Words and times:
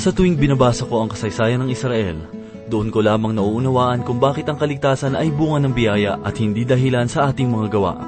Sa 0.00 0.16
tuwing 0.16 0.40
binabasa 0.40 0.88
ko 0.88 1.04
ang 1.04 1.12
kasaysayan 1.12 1.60
ng 1.60 1.76
Israel, 1.76 2.16
doon 2.72 2.88
ko 2.88 3.04
lamang 3.04 3.36
nauunawaan 3.36 4.00
kung 4.00 4.16
bakit 4.16 4.48
ang 4.48 4.56
kaligtasan 4.56 5.12
ay 5.12 5.28
bunga 5.28 5.60
ng 5.60 5.76
biyaya 5.76 6.16
at 6.24 6.40
hindi 6.40 6.64
dahilan 6.64 7.04
sa 7.04 7.28
ating 7.28 7.44
mga 7.44 7.68
gawa. 7.68 8.00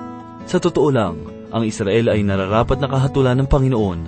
Sa 0.48 0.56
totoo 0.56 0.88
lang, 0.88 1.20
ang 1.52 1.68
Israel 1.68 2.16
ay 2.16 2.24
nararapat 2.24 2.80
na 2.80 2.88
kahatulan 2.88 3.36
ng 3.44 3.48
Panginoon. 3.52 4.00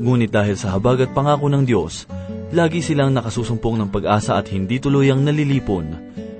Ngunit 0.00 0.32
dahil 0.32 0.56
sa 0.56 0.72
habag 0.72 1.04
at 1.04 1.12
pangako 1.12 1.52
ng 1.52 1.68
Diyos, 1.68 2.08
lagi 2.56 2.80
silang 2.80 3.12
nakasusumpong 3.12 3.76
ng 3.84 3.92
pag-asa 3.92 4.40
at 4.40 4.48
hindi 4.48 4.80
tuluyang 4.80 5.20
nalilipon. 5.20 5.92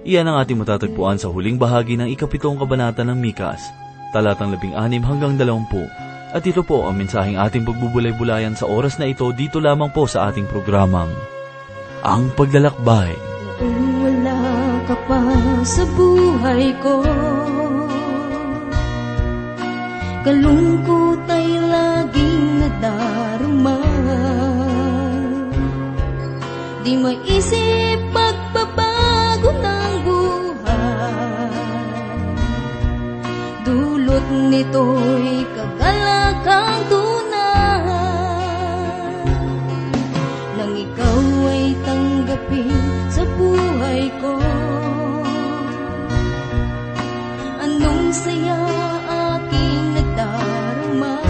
Iyan 0.09 0.33
ang 0.33 0.41
ating 0.41 0.65
matatagpuan 0.65 1.21
sa 1.21 1.29
huling 1.29 1.61
bahagi 1.61 2.01
ng 2.01 2.09
ikapitong 2.17 2.57
kabanata 2.57 3.05
ng 3.05 3.21
Mikas, 3.21 3.69
talatang 4.17 4.57
labing 4.57 4.73
anim 4.73 5.05
hanggang 5.05 5.37
dalawampu. 5.37 6.08
At 6.29 6.45
ito 6.45 6.61
po 6.61 6.85
ang 6.85 7.01
mensaheng 7.01 7.41
ating 7.41 7.65
pagbubulay-bulayan 7.65 8.53
sa 8.53 8.69
oras 8.69 9.01
na 9.01 9.09
ito 9.09 9.25
dito 9.33 9.65
lamang 9.65 9.89
po 9.89 10.05
sa 10.05 10.29
ating 10.29 10.45
programang, 10.45 11.09
Ang 12.05 12.29
Paglalakbay. 12.37 13.17
Kung 13.59 14.05
wala 14.05 14.41
ka 14.87 14.97
pa 15.09 15.21
sa 15.67 15.83
buhay 15.99 16.71
ko 16.79 17.03
Kalungkot 20.23 21.27
ay 21.27 21.49
laging 21.59 22.63
nadarama 22.63 23.83
Di 26.87 26.93
maisip 26.95 27.99
pagbabago 28.15 28.28
Dulot 34.49 34.65
nito'y 34.65 35.45
kagalakang 35.53 36.81
tunay 36.89 37.85
Nang 40.57 40.73
ikaw 40.73 41.21
ay 41.53 41.77
tanggapin 41.85 42.81
sa 43.13 43.29
buhay 43.37 44.09
ko. 44.25 44.41
Anong 47.61 48.09
saya 48.17 48.57
aking 49.37 50.01
nadarama 50.01 51.21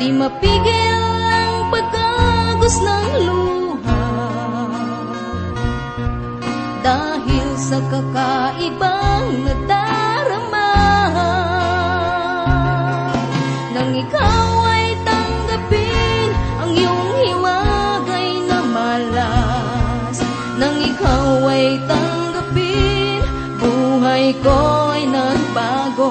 Di 0.00 0.08
mapigil 0.08 1.04
ang 1.36 1.68
pagkagos 1.68 2.76
ng 2.80 3.08
luha. 3.28 4.08
Dahil 6.80 7.48
sa 7.60 7.76
kakaibang 7.92 9.04
buhay 24.34 24.42
ko 24.42 24.90
ay 24.90 25.04
nagbago 25.06 26.10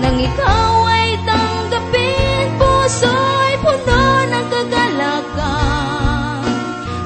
Nang 0.00 0.16
ikaw 0.18 0.74
ay 0.88 1.20
tanggapin, 1.22 2.46
puso'y 2.56 3.54
puno 3.60 4.04
ng 4.26 4.46
kagalakan. 4.48 6.40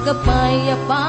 Kapayapa 0.05 1.03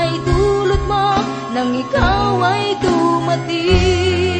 ay 0.00 0.10
dulot 0.22 0.82
mo 0.86 1.18
nang 1.52 1.74
ikaw 1.74 2.40
ay 2.46 2.78
dumating 2.80 4.35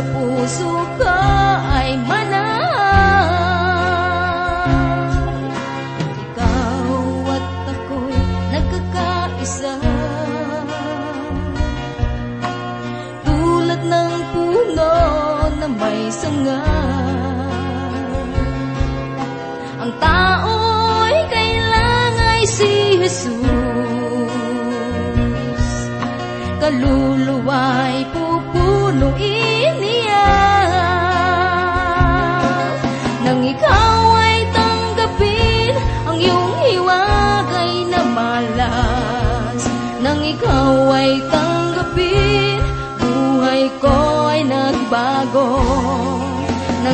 sa 0.00 0.08
puso 0.16 0.72
ko 0.96 1.12
ay 1.76 1.92
manahan 2.08 2.64
ikaw 6.24 6.88
at 7.36 7.68
ako'y 7.68 8.16
nagkakaisa. 8.48 9.76
Tulad 13.28 13.84
ng 13.84 14.12
puno 14.32 14.96
na 15.60 15.68
may 15.68 16.08
sanga. 16.08 16.64
Ang 19.84 19.92
tao'y 20.00 21.28
kailangan 21.28 22.40
si 22.48 22.96
Jesus. 23.04 23.44
Kaluluwa'y 26.56 28.08
pupunuin 28.08 28.29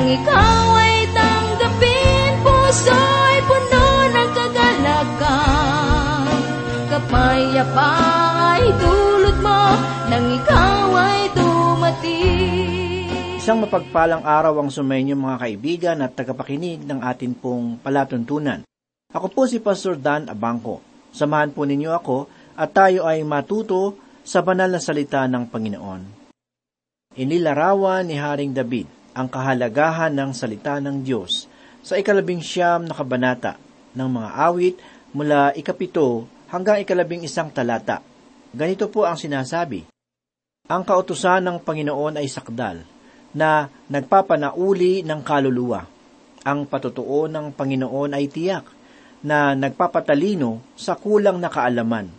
ikaw 0.06 0.66
ay 0.78 1.10
tanggapin, 1.10 2.32
puso 2.46 2.94
ay 2.94 3.38
puno 3.42 3.86
ng 4.06 4.30
kagalakan 4.30 6.26
Kapayapa 6.86 7.90
ay 8.54 8.64
dulot 8.78 9.38
mo 9.42 9.62
nang 10.06 10.26
ikaw 10.30 10.94
ay 10.94 11.20
dumating 11.34 13.10
Isang 13.42 13.66
mapagpalang 13.66 14.22
araw 14.22 14.62
ang 14.62 14.70
sumainyo 14.70 15.18
mga 15.18 15.38
kaibigan 15.42 15.98
at 16.02 16.14
tagapakinig 16.14 16.82
ng 16.82 16.98
atin 16.98 17.30
pong 17.30 17.78
palatuntunan. 17.78 18.66
Ako 19.14 19.30
po 19.30 19.46
si 19.46 19.62
Pastor 19.62 19.94
Dan 20.02 20.26
Abangco. 20.26 20.82
Samahan 21.14 21.54
po 21.54 21.62
ninyo 21.62 21.94
ako 21.94 22.26
at 22.58 22.74
tayo 22.74 23.06
ay 23.06 23.22
matuto 23.22 23.94
sa 24.26 24.42
banal 24.42 24.66
na 24.66 24.82
salita 24.82 25.22
ng 25.30 25.46
Panginoon. 25.46 26.02
Inilarawan 27.14 28.10
ni 28.10 28.18
Haring 28.18 28.50
David 28.50 28.95
ang 29.16 29.32
kahalagahan 29.32 30.12
ng 30.12 30.30
salita 30.36 30.76
ng 30.76 31.00
Diyos 31.00 31.48
sa 31.80 31.96
ikalabing 31.96 32.44
siyam 32.44 32.84
na 32.84 32.92
kabanata 32.92 33.56
ng 33.96 34.08
mga 34.12 34.30
awit 34.36 34.76
mula 35.16 35.56
ikapito 35.56 36.28
hanggang 36.52 36.84
ikalabing 36.84 37.24
isang 37.24 37.48
talata. 37.48 38.04
Ganito 38.52 38.92
po 38.92 39.08
ang 39.08 39.16
sinasabi. 39.16 39.88
Ang 40.68 40.82
kautusan 40.84 41.40
ng 41.48 41.58
Panginoon 41.64 42.20
ay 42.20 42.28
sakdal, 42.28 42.84
na 43.32 43.70
nagpapanauli 43.86 45.06
ng 45.06 45.20
kaluluwa. 45.22 45.86
Ang 46.42 46.66
patutuo 46.66 47.30
ng 47.30 47.54
Panginoon 47.54 48.12
ay 48.12 48.26
tiyak, 48.26 48.66
na 49.22 49.54
nagpapatalino 49.54 50.62
sa 50.74 50.98
kulang 50.98 51.38
na 51.38 51.48
kaalaman. 51.48 52.10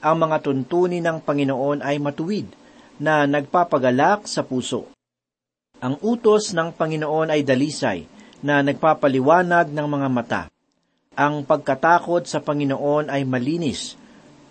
Ang 0.00 0.16
mga 0.16 0.36
tuntunin 0.44 1.04
ng 1.04 1.18
Panginoon 1.24 1.80
ay 1.80 1.96
matuwid, 2.00 2.48
na 3.00 3.24
nagpapagalak 3.24 4.28
sa 4.28 4.44
puso. 4.44 4.92
Ang 5.80 5.96
utos 6.04 6.52
ng 6.52 6.76
Panginoon 6.76 7.32
ay 7.32 7.40
dalisay, 7.40 8.04
na 8.44 8.60
nagpapaliwanag 8.60 9.72
ng 9.72 9.86
mga 9.88 10.08
mata. 10.12 10.42
Ang 11.16 11.48
pagkatakot 11.48 12.28
sa 12.28 12.44
Panginoon 12.44 13.08
ay 13.08 13.24
malinis, 13.24 13.96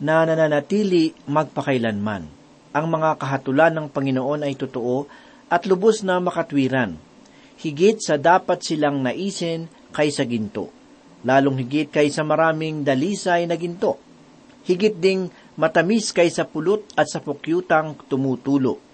na 0.01 0.25
nananatili 0.25 1.13
magpakailanman. 1.29 2.25
Ang 2.73 2.85
mga 2.89 3.21
kahatulan 3.21 3.77
ng 3.77 3.87
Panginoon 3.93 4.41
ay 4.41 4.57
totoo 4.57 5.05
at 5.53 5.69
lubos 5.69 6.01
na 6.01 6.17
makatwiran. 6.17 6.97
Higit 7.61 8.01
sa 8.01 8.17
dapat 8.17 8.65
silang 8.65 9.05
naisin 9.05 9.69
kaysa 9.93 10.25
ginto. 10.25 10.73
Lalong 11.29 11.61
higit 11.61 11.93
kaysa 11.93 12.25
maraming 12.25 12.81
dalisay 12.81 13.45
na 13.45 13.53
ginto. 13.53 14.01
Higit 14.65 14.97
ding 14.97 15.29
matamis 15.61 16.09
kaysa 16.09 16.49
pulot 16.49 16.89
at 16.97 17.05
sa 17.05 17.21
pukyutang 17.21 18.01
tumutulo. 18.09 18.88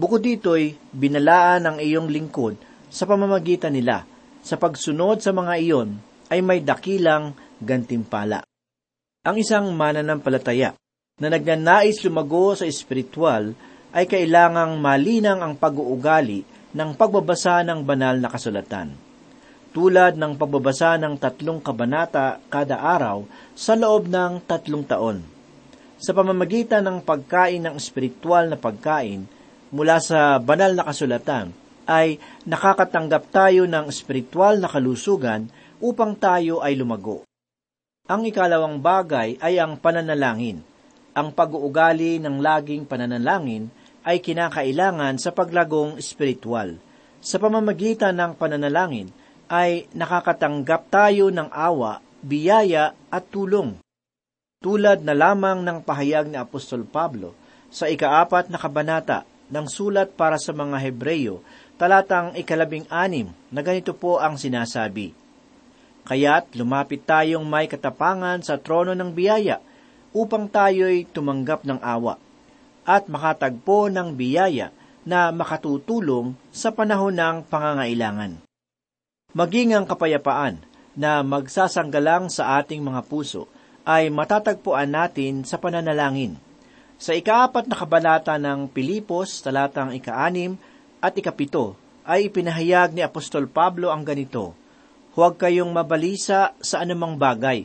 Bukod 0.00 0.24
dito'y 0.24 0.80
binalaan 0.96 1.68
ang 1.68 1.76
iyong 1.76 2.08
lingkod 2.08 2.56
sa 2.88 3.04
pamamagitan 3.04 3.76
nila. 3.76 4.08
Sa 4.40 4.56
pagsunod 4.56 5.20
sa 5.20 5.36
mga 5.36 5.60
iyon 5.60 6.00
ay 6.32 6.40
may 6.40 6.64
dakilang 6.64 7.36
gantimpala. 7.60 8.40
Ang 9.28 9.36
isang 9.44 9.68
mananampalataya 9.76 10.72
na 11.20 11.28
nagnanais 11.28 12.00
lumago 12.00 12.56
sa 12.56 12.64
espiritual 12.64 13.52
ay 13.92 14.08
kailangang 14.08 14.80
malinang 14.80 15.44
ang 15.44 15.52
pag-uugali 15.60 16.48
ng 16.72 16.96
pagbabasa 16.96 17.60
ng 17.68 17.84
banal 17.84 18.16
na 18.16 18.32
kasulatan. 18.32 18.96
tulad 19.70 20.16
ng 20.16 20.34
pagbabasa 20.34 20.96
ng 20.96 21.20
tatlong 21.20 21.60
kabanata 21.60 22.40
kada 22.48 22.80
araw 22.80 23.22
sa 23.52 23.76
loob 23.76 24.08
ng 24.08 24.42
tatlong 24.48 24.82
taon. 24.82 25.22
Sa 26.00 26.16
pamamagitan 26.16 26.88
ng 26.88 27.04
pagkain 27.04 27.62
ng 27.68 27.76
espiritual 27.76 28.48
na 28.50 28.56
pagkain 28.56 29.28
mula 29.70 30.02
sa 30.02 30.38
banal 30.42 30.74
na 30.74 30.86
kasulatan, 30.86 31.54
ay 31.90 32.22
nakakatanggap 32.46 33.34
tayo 33.34 33.66
ng 33.66 33.90
espiritual 33.90 34.62
na 34.62 34.70
kalusugan 34.70 35.50
upang 35.82 36.14
tayo 36.14 36.62
ay 36.62 36.78
lumago. 36.78 37.26
Ang 38.06 38.30
ikalawang 38.30 38.78
bagay 38.78 39.38
ay 39.38 39.58
ang 39.58 39.78
pananalangin. 39.78 40.62
Ang 41.14 41.34
pag-uugali 41.34 42.22
ng 42.22 42.38
laging 42.38 42.86
pananalangin 42.86 43.70
ay 44.06 44.22
kinakailangan 44.22 45.18
sa 45.18 45.34
paglagong 45.34 45.98
espiritual. 45.98 46.78
Sa 47.18 47.36
pamamagitan 47.42 48.16
ng 48.16 48.32
pananalangin, 48.38 49.10
ay 49.50 49.90
nakakatanggap 49.90 50.86
tayo 50.94 51.28
ng 51.34 51.50
awa, 51.50 51.98
biyaya 52.22 52.94
at 53.10 53.26
tulong. 53.34 53.82
Tulad 54.62 55.02
na 55.02 55.10
lamang 55.16 55.66
ng 55.66 55.82
pahayag 55.82 56.30
ni 56.30 56.38
Apostol 56.38 56.86
Pablo 56.86 57.34
sa 57.66 57.90
ikaapat 57.90 58.46
na 58.46 58.58
kabanata 58.62 59.26
ng 59.50 59.66
sulat 59.66 60.14
para 60.14 60.38
sa 60.38 60.54
mga 60.54 60.78
Hebreyo, 60.78 61.44
talatang 61.76 62.32
ikalabing 62.38 62.86
anim, 62.88 63.28
na 63.50 63.60
ganito 63.60 63.92
po 63.92 64.22
ang 64.22 64.38
sinasabi. 64.38 65.12
Kaya't 66.06 66.56
lumapit 66.56 67.04
tayong 67.04 67.44
may 67.44 67.68
katapangan 67.68 68.40
sa 68.40 68.56
trono 68.56 68.96
ng 68.96 69.10
biyaya 69.12 69.60
upang 70.16 70.48
tayo'y 70.48 71.06
tumanggap 71.10 71.66
ng 71.66 71.78
awa 71.82 72.16
at 72.88 73.06
makatagpo 73.06 73.92
ng 73.92 74.16
biyaya 74.16 74.72
na 75.04 75.28
makatutulong 75.30 76.34
sa 76.50 76.72
panahon 76.72 77.14
ng 77.14 77.46
pangangailangan 77.46 78.42
maging 79.30 79.78
ang 79.78 79.86
kapayapaan 79.86 80.58
na 80.98 81.22
magsasanggalang 81.22 82.26
sa 82.28 82.58
ating 82.58 82.82
mga 82.82 83.06
puso 83.06 83.46
ay 83.86 84.10
matatagpuan 84.10 84.90
natin 84.90 85.46
sa 85.46 85.56
pananalangin. 85.56 86.36
Sa 87.00 87.16
ikaapat 87.16 87.64
na 87.64 87.80
kabalata 87.80 88.36
ng 88.36 88.68
Pilipos, 88.68 89.40
talatang 89.40 89.96
ikaanim 89.96 90.60
at 91.00 91.16
ikapito, 91.16 91.72
ay 92.04 92.28
ipinahayag 92.28 92.92
ni 92.92 93.00
Apostol 93.00 93.48
Pablo 93.48 93.88
ang 93.88 94.04
ganito, 94.04 94.52
Huwag 95.16 95.40
kayong 95.40 95.72
mabalisa 95.72 96.52
sa 96.60 96.84
anumang 96.84 97.16
bagay, 97.16 97.64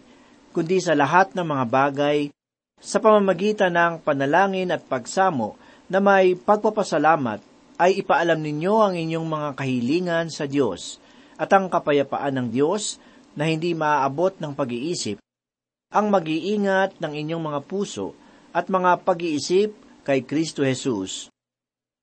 kundi 0.55 0.79
sa 0.79 0.95
lahat 0.95 1.35
ng 1.35 1.43
mga 1.51 1.65
bagay, 1.67 2.31
sa 2.79 3.03
pamamagitan 3.03 3.75
ng 3.75 3.93
panalangin 4.07 4.71
at 4.71 4.87
pagsamo 4.87 5.59
na 5.91 5.99
may 5.99 6.39
pagpapasalamat, 6.39 7.43
ay 7.75 7.99
ipaalam 7.99 8.39
ninyo 8.39 8.75
ang 8.87 8.95
inyong 8.95 9.27
mga 9.27 9.49
kahilingan 9.59 10.31
sa 10.31 10.47
Diyos, 10.47 10.95
at 11.35 11.51
ang 11.51 11.67
kapayapaan 11.67 12.39
ng 12.39 12.47
Diyos 12.55 13.03
na 13.35 13.51
hindi 13.51 13.75
maaabot 13.75 14.39
ng 14.39 14.55
pag-iisip, 14.55 15.19
ang 15.91 16.07
mag-iingat 16.07 17.03
ng 17.03 17.11
inyong 17.11 17.43
mga 17.51 17.59
puso 17.67 18.15
at 18.55 18.71
mga 18.71 19.03
pag-iisip 19.03 19.75
kay 20.07 20.23
Kristo 20.23 20.63
Jesus. 20.63 21.27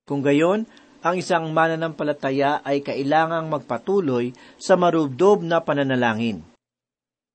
Kung 0.04 0.20
gayon, 0.20 0.69
ang 1.00 1.16
isang 1.16 1.49
mananampalataya 1.50 2.60
ay 2.60 2.84
kailangang 2.84 3.49
magpatuloy 3.49 4.37
sa 4.60 4.76
marubdob 4.76 5.40
na 5.40 5.64
pananalangin. 5.64 6.44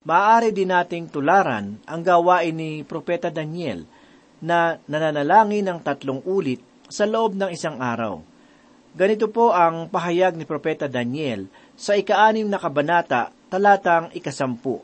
Maaari 0.06 0.54
din 0.54 0.70
nating 0.70 1.10
tularan 1.10 1.82
ang 1.84 2.00
gawain 2.06 2.54
ni 2.54 2.86
Propeta 2.86 3.28
Daniel 3.28 3.82
na 4.38 4.78
nananalangin 4.86 5.66
ng 5.66 5.78
tatlong 5.82 6.22
ulit 6.22 6.62
sa 6.86 7.04
loob 7.04 7.34
ng 7.34 7.50
isang 7.50 7.82
araw. 7.82 8.22
Ganito 8.94 9.28
po 9.28 9.52
ang 9.52 9.90
pahayag 9.90 10.38
ni 10.38 10.48
Propeta 10.48 10.88
Daniel 10.88 11.50
sa 11.76 11.98
ikaanim 11.98 12.48
na 12.48 12.56
kabanata, 12.56 13.34
talatang 13.52 14.08
ikasampu. 14.16 14.80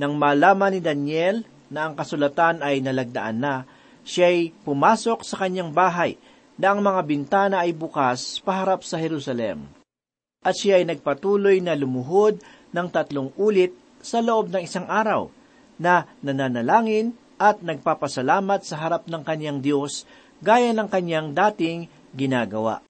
Nang 0.00 0.16
malaman 0.16 0.78
ni 0.78 0.80
Daniel 0.80 1.44
na 1.70 1.88
ang 1.88 1.94
kasulatan 1.94 2.60
ay 2.60 2.82
nalagdaan 2.82 3.38
na, 3.38 3.54
siya'y 4.02 4.52
pumasok 4.66 5.22
sa 5.22 5.40
kanyang 5.40 5.70
bahay 5.70 6.18
na 6.60 6.74
ang 6.74 6.84
mga 6.84 7.00
bintana 7.06 7.56
ay 7.64 7.72
bukas 7.72 8.42
paharap 8.42 8.84
sa 8.84 9.00
Jerusalem. 9.00 9.64
At 10.44 10.58
siya 10.58 10.82
ay 10.82 10.88
nagpatuloy 10.90 11.62
na 11.62 11.78
lumuhod 11.78 12.42
ng 12.74 12.86
tatlong 12.90 13.30
ulit 13.38 13.72
sa 14.02 14.20
loob 14.20 14.50
ng 14.50 14.64
isang 14.64 14.84
araw 14.88 15.30
na 15.80 16.04
nananalangin 16.20 17.16
at 17.40 17.64
nagpapasalamat 17.64 18.60
sa 18.64 18.76
harap 18.76 19.08
ng 19.08 19.22
kanyang 19.24 19.64
Diyos 19.64 20.04
gaya 20.44 20.72
ng 20.72 20.88
kanyang 20.88 21.32
dating 21.32 21.88
ginagawa. 22.12 22.84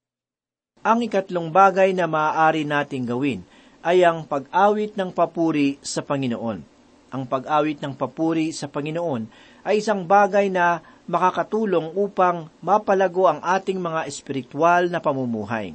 Ang 0.81 1.07
ikatlong 1.07 1.53
bagay 1.53 1.93
na 1.93 2.09
maaari 2.09 2.65
nating 2.65 3.05
gawin 3.05 3.45
ay 3.85 4.07
ang 4.07 4.25
pag-awit 4.25 4.97
ng 4.97 5.11
papuri 5.13 5.77
sa 5.85 6.01
Panginoon. 6.01 6.70
Ang 7.11 7.27
pag-awit 7.27 7.83
ng 7.83 7.99
papuri 7.99 8.55
sa 8.55 8.71
Panginoon 8.71 9.27
ay 9.67 9.83
isang 9.83 10.07
bagay 10.07 10.47
na 10.47 10.79
makakatulong 11.11 11.91
upang 11.99 12.47
mapalago 12.63 13.27
ang 13.27 13.43
ating 13.43 13.83
mga 13.83 14.07
espiritual 14.07 14.87
na 14.87 15.03
pamumuhay. 15.03 15.75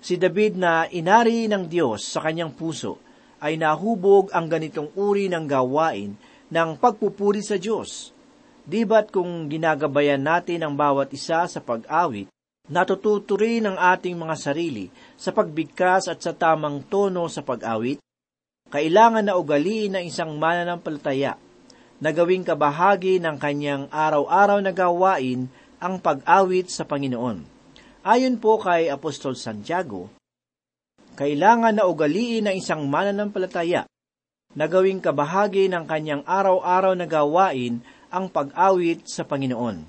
Si 0.00 0.16
David 0.16 0.56
na 0.56 0.88
inari 0.88 1.46
ng 1.46 1.68
Diyos 1.68 2.08
sa 2.08 2.24
kanyang 2.24 2.56
puso 2.56 2.96
ay 3.44 3.60
nahubog 3.60 4.32
ang 4.32 4.48
ganitong 4.48 4.88
uri 4.96 5.28
ng 5.28 5.44
gawain 5.44 6.16
ng 6.48 6.70
pagpupuri 6.80 7.44
sa 7.44 7.60
Diyos. 7.60 8.16
Di 8.64 8.88
ba't 8.88 9.12
kung 9.12 9.52
ginagabayan 9.52 10.24
natin 10.24 10.64
ang 10.64 10.74
bawat 10.74 11.12
isa 11.12 11.44
sa 11.44 11.60
pag-awit, 11.60 12.28
Natututo 12.68 13.32
rin 13.40 13.64
ang 13.64 13.80
ating 13.80 14.12
mga 14.12 14.36
sarili 14.36 14.92
sa 15.16 15.32
pagbigkas 15.32 16.04
at 16.12 16.20
sa 16.20 16.36
tamang 16.36 16.84
tono 16.84 17.24
sa 17.32 17.40
pag-awit. 17.40 17.96
Kailangan 18.68 19.24
na 19.24 19.40
ugaliin 19.40 19.96
ng 19.96 20.04
isang 20.04 20.36
mananampalataya 20.36 21.40
na 22.04 22.10
gawing 22.12 22.44
kabahagi 22.44 23.16
ng 23.16 23.40
kanyang 23.40 23.88
araw-araw 23.88 24.60
na 24.60 24.76
gawain 24.76 25.48
ang 25.80 25.96
pag-awit 25.96 26.68
sa 26.68 26.84
Panginoon. 26.84 27.48
Ayon 28.04 28.36
po 28.36 28.60
kay 28.60 28.92
Apostol 28.92 29.40
Santiago, 29.40 30.12
kailangan 31.16 31.80
na 31.80 31.88
ugaliin 31.88 32.44
ng 32.44 32.60
isang 32.60 32.84
mananampalataya 32.92 33.88
na 34.52 34.64
gawing 34.68 35.00
kabahagi 35.00 35.72
ng 35.72 35.88
kanyang 35.88 36.22
araw-araw 36.28 36.92
na 36.92 37.08
gawain 37.08 37.80
ang 38.12 38.28
pag-awit 38.28 39.08
sa 39.08 39.24
Panginoon. 39.24 39.88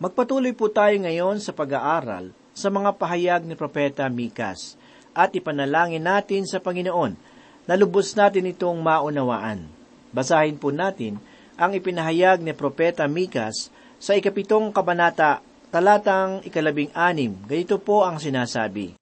Magpatuloy 0.00 0.56
po 0.56 0.72
tayo 0.72 0.96
ngayon 0.96 1.44
sa 1.44 1.52
pag-aaral 1.52 2.32
sa 2.56 2.72
mga 2.72 2.96
pahayag 2.96 3.44
ni 3.44 3.52
Propeta 3.52 4.08
Mikas 4.08 4.80
at 5.12 5.36
ipanalangin 5.36 6.08
natin 6.08 6.48
sa 6.48 6.56
Panginoon 6.56 7.31
na 7.66 7.74
lubos 7.78 8.14
natin 8.18 8.50
itong 8.50 8.78
maunawaan. 8.80 9.66
Basahin 10.12 10.58
po 10.58 10.74
natin 10.74 11.18
ang 11.56 11.72
ipinahayag 11.72 12.42
ni 12.42 12.52
Propeta 12.52 13.06
Mikas 13.06 13.70
sa 14.02 14.18
ikapitong 14.18 14.74
kabanata 14.74 15.40
talatang 15.72 16.44
ikalabing 16.44 16.92
anim. 16.92 17.32
Ganito 17.48 17.80
po 17.80 18.04
ang 18.04 18.20
sinasabi. 18.20 18.98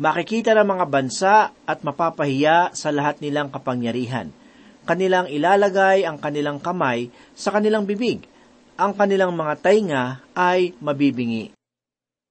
Makikita 0.00 0.56
ng 0.56 0.68
mga 0.68 0.86
bansa 0.88 1.52
at 1.68 1.84
mapapahiya 1.84 2.72
sa 2.72 2.88
lahat 2.88 3.20
nilang 3.20 3.52
kapangyarihan. 3.52 4.32
Kanilang 4.88 5.28
ilalagay 5.28 6.08
ang 6.08 6.16
kanilang 6.16 6.58
kamay 6.58 7.12
sa 7.36 7.52
kanilang 7.52 7.84
bibig 7.84 8.24
ang 8.82 8.96
kanilang 8.96 9.36
mga 9.36 9.54
tainga 9.60 10.04
ay 10.32 10.72
mabibingi. 10.80 11.52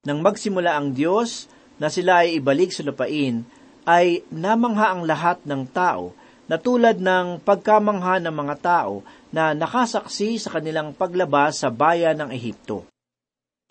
Nang 0.03 0.25
magsimula 0.25 0.73
ang 0.73 0.91
Diyos 0.91 1.45
na 1.77 1.87
sila 1.87 2.25
ay 2.25 2.41
ibalik 2.41 2.73
sa 2.73 2.81
lupain, 2.81 3.45
ay 3.85 4.21
namangha 4.29 4.93
ang 4.93 5.05
lahat 5.05 5.41
ng 5.45 5.65
tao 5.69 6.13
na 6.45 6.59
tulad 6.59 6.99
ng 6.99 7.39
pagkamangha 7.41 8.19
ng 8.21 8.35
mga 8.35 8.55
tao 8.59 9.05
na 9.31 9.55
nakasaksi 9.55 10.35
sa 10.35 10.59
kanilang 10.59 10.91
paglabas 10.91 11.63
sa 11.63 11.71
bayan 11.71 12.19
ng 12.19 12.29
Ehipto. 12.35 12.83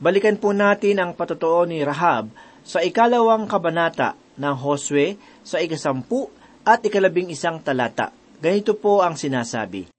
Balikan 0.01 0.41
po 0.41 0.57
natin 0.57 0.97
ang 0.97 1.13
patotoo 1.13 1.69
ni 1.69 1.85
Rahab 1.85 2.33
sa 2.65 2.81
ikalawang 2.81 3.45
kabanata 3.45 4.17
ng 4.41 4.55
Josue 4.57 5.21
sa 5.45 5.61
ikasampu 5.61 6.33
at 6.65 6.81
ikalabing 6.81 7.29
isang 7.29 7.61
talata. 7.61 8.09
Ganito 8.41 8.73
po 8.73 9.05
ang 9.05 9.21
sinasabi 9.21 9.93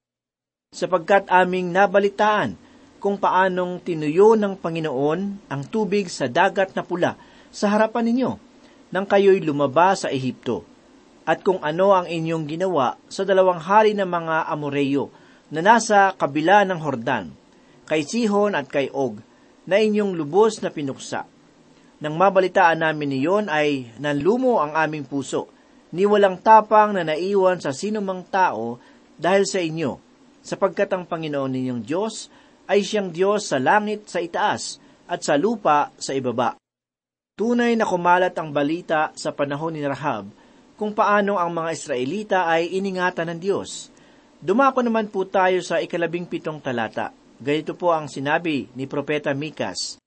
sapagkat 0.72 1.28
aming 1.28 1.68
nabalitaan 1.70 2.56
kung 3.04 3.20
paanong 3.20 3.84
tinuyo 3.84 4.40
ng 4.40 4.56
Panginoon 4.56 5.52
ang 5.52 5.62
tubig 5.68 6.08
sa 6.08 6.32
dagat 6.32 6.72
na 6.80 6.82
pula 6.88 7.20
sa 7.52 7.68
harapan 7.76 8.08
ninyo 8.08 8.51
nang 8.92 9.08
kayo'y 9.08 9.40
lumabas 9.42 10.04
sa 10.06 10.12
Ehipto, 10.12 10.68
at 11.24 11.42
kung 11.42 11.64
ano 11.64 11.96
ang 11.96 12.12
inyong 12.12 12.46
ginawa 12.46 13.00
sa 13.08 13.24
dalawang 13.24 13.64
hari 13.64 13.96
ng 13.96 14.08
mga 14.08 14.52
Amoreyo 14.52 15.08
na 15.52 15.64
nasa 15.64 16.12
kabila 16.16 16.68
ng 16.68 16.80
Hordan, 16.80 17.32
kay 17.88 18.04
Sihon 18.04 18.56
at 18.56 18.68
kay 18.68 18.92
Og, 18.92 19.20
na 19.68 19.80
inyong 19.80 20.16
lubos 20.16 20.60
na 20.60 20.72
pinuksa. 20.74 21.24
Nang 22.02 22.18
mabalitaan 22.18 22.82
namin 22.82 23.14
niyon 23.14 23.46
ay 23.48 23.94
nanlumo 24.02 24.60
ang 24.60 24.74
aming 24.74 25.06
puso, 25.06 25.48
ni 25.92 26.08
walang 26.08 26.40
tapang 26.40 26.96
na 26.96 27.04
naiwan 27.04 27.60
sa 27.60 27.76
sinumang 27.76 28.24
tao 28.32 28.80
dahil 29.20 29.44
sa 29.44 29.60
inyo, 29.60 30.00
sapagkat 30.42 30.90
ang 30.96 31.04
Panginoon 31.06 31.52
ninyong 31.52 31.84
Diyos 31.84 32.32
ay 32.66 32.82
siyang 32.82 33.12
Diyos 33.12 33.52
sa 33.52 33.60
langit 33.60 34.08
sa 34.08 34.24
itaas 34.24 34.80
at 35.06 35.22
sa 35.22 35.36
lupa 35.36 35.92
sa 36.00 36.16
ibaba. 36.16 36.61
Tunay 37.42 37.74
na 37.74 37.90
kumalat 37.90 38.38
ang 38.38 38.54
balita 38.54 39.10
sa 39.18 39.34
panahon 39.34 39.74
ni 39.74 39.82
Rahab 39.82 40.30
kung 40.78 40.94
paano 40.94 41.42
ang 41.42 41.50
mga 41.50 41.74
Israelita 41.74 42.40
ay 42.46 42.70
iningatan 42.78 43.34
ng 43.34 43.40
Diyos. 43.42 43.90
Dumako 44.38 44.86
naman 44.86 45.10
po 45.10 45.26
tayo 45.26 45.58
sa 45.66 45.82
ikalabing 45.82 46.30
pitong 46.30 46.62
talata. 46.62 47.10
Ganito 47.42 47.74
po 47.74 47.98
ang 47.98 48.06
sinabi 48.06 48.70
ni 48.78 48.86
Propeta 48.86 49.34
Mikas. 49.34 49.98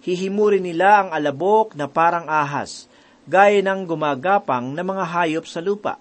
Hihimurin 0.00 0.64
nila 0.64 1.04
ang 1.04 1.08
alabok 1.12 1.76
na 1.76 1.92
parang 1.92 2.24
ahas, 2.24 2.88
gaya 3.28 3.60
ng 3.60 3.84
gumagapang 3.84 4.72
na 4.72 4.80
mga 4.80 5.04
hayop 5.12 5.44
sa 5.44 5.60
lupa. 5.60 6.00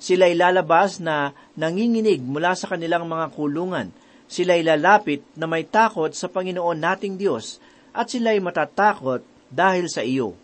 Sila'y 0.00 0.32
lalabas 0.32 0.96
na 0.96 1.36
nanginginig 1.60 2.24
mula 2.24 2.56
sa 2.56 2.72
kanilang 2.72 3.04
mga 3.04 3.36
kulungan. 3.36 3.92
Sila'y 4.32 4.64
lalapit 4.64 5.20
na 5.36 5.44
may 5.44 5.68
takot 5.68 6.08
sa 6.16 6.32
Panginoon 6.32 6.80
nating 6.80 7.20
Diyos, 7.20 7.60
at 7.92 8.08
sila'y 8.08 8.40
matatakot 8.40 9.28
dahil 9.50 9.90
sa 9.90 10.00
iyo. 10.06 10.38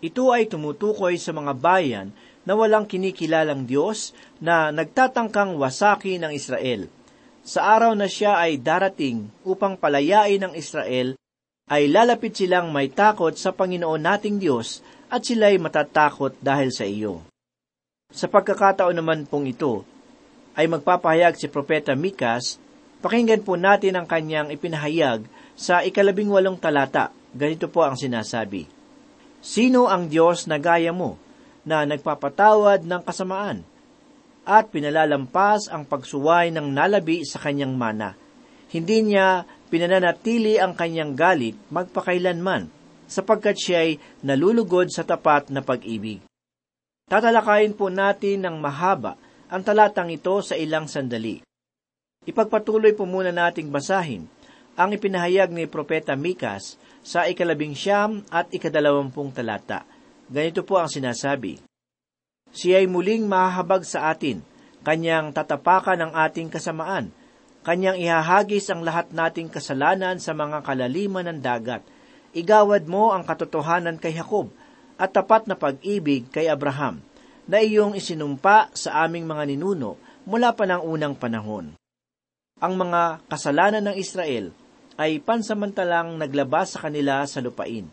Ito 0.00 0.32
ay 0.32 0.48
tumutukoy 0.48 1.20
sa 1.20 1.32
mga 1.36 1.52
bayan 1.56 2.08
na 2.48 2.56
walang 2.56 2.88
kinikilalang 2.88 3.68
Diyos 3.68 4.16
na 4.40 4.72
nagtatangkang 4.72 5.60
wasaki 5.60 6.16
ng 6.16 6.32
Israel. 6.32 6.88
Sa 7.44 7.64
araw 7.64 7.92
na 7.96 8.08
siya 8.08 8.40
ay 8.40 8.60
darating 8.60 9.28
upang 9.44 9.76
palayain 9.76 10.40
ng 10.40 10.52
Israel, 10.56 11.16
ay 11.68 11.88
lalapit 11.88 12.36
silang 12.36 12.72
may 12.72 12.88
takot 12.88 13.36
sa 13.36 13.52
Panginoon 13.52 14.00
nating 14.00 14.40
Diyos 14.40 14.80
at 15.12 15.24
sila'y 15.24 15.60
matatakot 15.60 16.36
dahil 16.40 16.72
sa 16.72 16.88
iyo. 16.88 17.20
Sa 18.10 18.26
pagkakataon 18.26 18.96
naman 18.96 19.28
pong 19.28 19.52
ito, 19.52 19.86
ay 20.58 20.66
magpapahayag 20.66 21.38
si 21.38 21.46
Propeta 21.46 21.94
Mikas, 21.94 22.58
pakinggan 22.98 23.46
po 23.46 23.54
natin 23.54 23.94
ang 23.94 24.06
kanyang 24.08 24.50
ipinahayag 24.50 25.22
sa 25.54 25.86
ikalabing 25.86 26.26
walong 26.26 26.58
talata. 26.58 27.14
Ganito 27.30 27.70
po 27.70 27.86
ang 27.86 27.94
sinasabi. 27.94 28.66
Sino 29.40 29.86
ang 29.86 30.10
Diyos 30.10 30.50
na 30.50 30.58
gaya 30.58 30.90
mo, 30.90 31.16
na 31.62 31.84
nagpapatawad 31.86 32.84
ng 32.84 33.02
kasamaan, 33.04 33.62
at 34.44 34.72
pinalalampas 34.72 35.68
ang 35.70 35.86
pagsuway 35.86 36.50
ng 36.50 36.72
nalabi 36.72 37.22
sa 37.22 37.38
kanyang 37.38 37.76
mana. 37.76 38.16
Hindi 38.72 39.04
niya 39.04 39.46
pinananatili 39.70 40.58
ang 40.58 40.74
kanyang 40.74 41.14
galit 41.14 41.54
magpakailanman, 41.70 42.68
sapagkat 43.10 43.56
siya'y 43.58 43.90
nalulugod 44.26 44.90
sa 44.90 45.06
tapat 45.06 45.50
na 45.50 45.62
pag-ibig. 45.62 46.22
Tatalakayin 47.10 47.74
po 47.74 47.90
natin 47.90 48.46
ng 48.46 48.56
mahaba 48.62 49.18
ang 49.50 49.66
talatang 49.66 50.14
ito 50.14 50.38
sa 50.46 50.54
ilang 50.54 50.86
sandali. 50.86 51.42
Ipagpatuloy 52.22 52.94
po 52.94 53.08
muna 53.08 53.34
nating 53.34 53.66
basahin 53.72 54.30
ang 54.78 54.94
ipinahayag 54.94 55.50
ni 55.50 55.66
Propeta 55.66 56.14
Mikas 56.14 56.78
sa 57.00 57.26
ikalabing 57.26 57.72
siyam 57.72 58.24
at 58.28 58.52
ikadalawampung 58.52 59.32
talata. 59.32 59.84
Ganito 60.30 60.62
po 60.62 60.78
ang 60.78 60.86
sinasabi. 60.86 61.58
Siya 62.50 62.82
ay 62.82 62.86
muling 62.90 63.26
mahahabag 63.26 63.86
sa 63.86 64.10
atin, 64.10 64.42
kanyang 64.82 65.30
tatapakan 65.30 65.98
ang 65.98 66.12
ating 66.14 66.50
kasamaan, 66.50 67.10
kanyang 67.62 67.98
ihahagis 68.00 68.70
ang 68.70 68.82
lahat 68.82 69.12
nating 69.14 69.52
kasalanan 69.52 70.18
sa 70.18 70.34
mga 70.34 70.62
kalaliman 70.64 71.26
ng 71.30 71.40
dagat. 71.40 71.82
Igawad 72.30 72.86
mo 72.86 73.10
ang 73.10 73.26
katotohanan 73.26 73.98
kay 73.98 74.14
Jacob 74.14 74.54
at 75.00 75.10
tapat 75.10 75.48
na 75.48 75.56
pag-ibig 75.56 76.28
kay 76.30 76.46
Abraham, 76.46 77.02
na 77.50 77.58
iyong 77.58 77.98
isinumpa 77.98 78.70
sa 78.76 79.02
aming 79.02 79.26
mga 79.26 79.50
ninuno 79.50 79.98
mula 80.28 80.54
pa 80.54 80.68
ng 80.68 80.84
unang 80.84 81.18
panahon. 81.18 81.74
Ang 82.60 82.74
mga 82.76 83.24
kasalanan 83.26 83.90
ng 83.90 83.96
Israel 83.96 84.52
ay 85.00 85.16
pansamantalang 85.24 86.20
naglabas 86.20 86.76
sa 86.76 86.84
kanila 86.84 87.24
sa 87.24 87.40
lupain. 87.40 87.88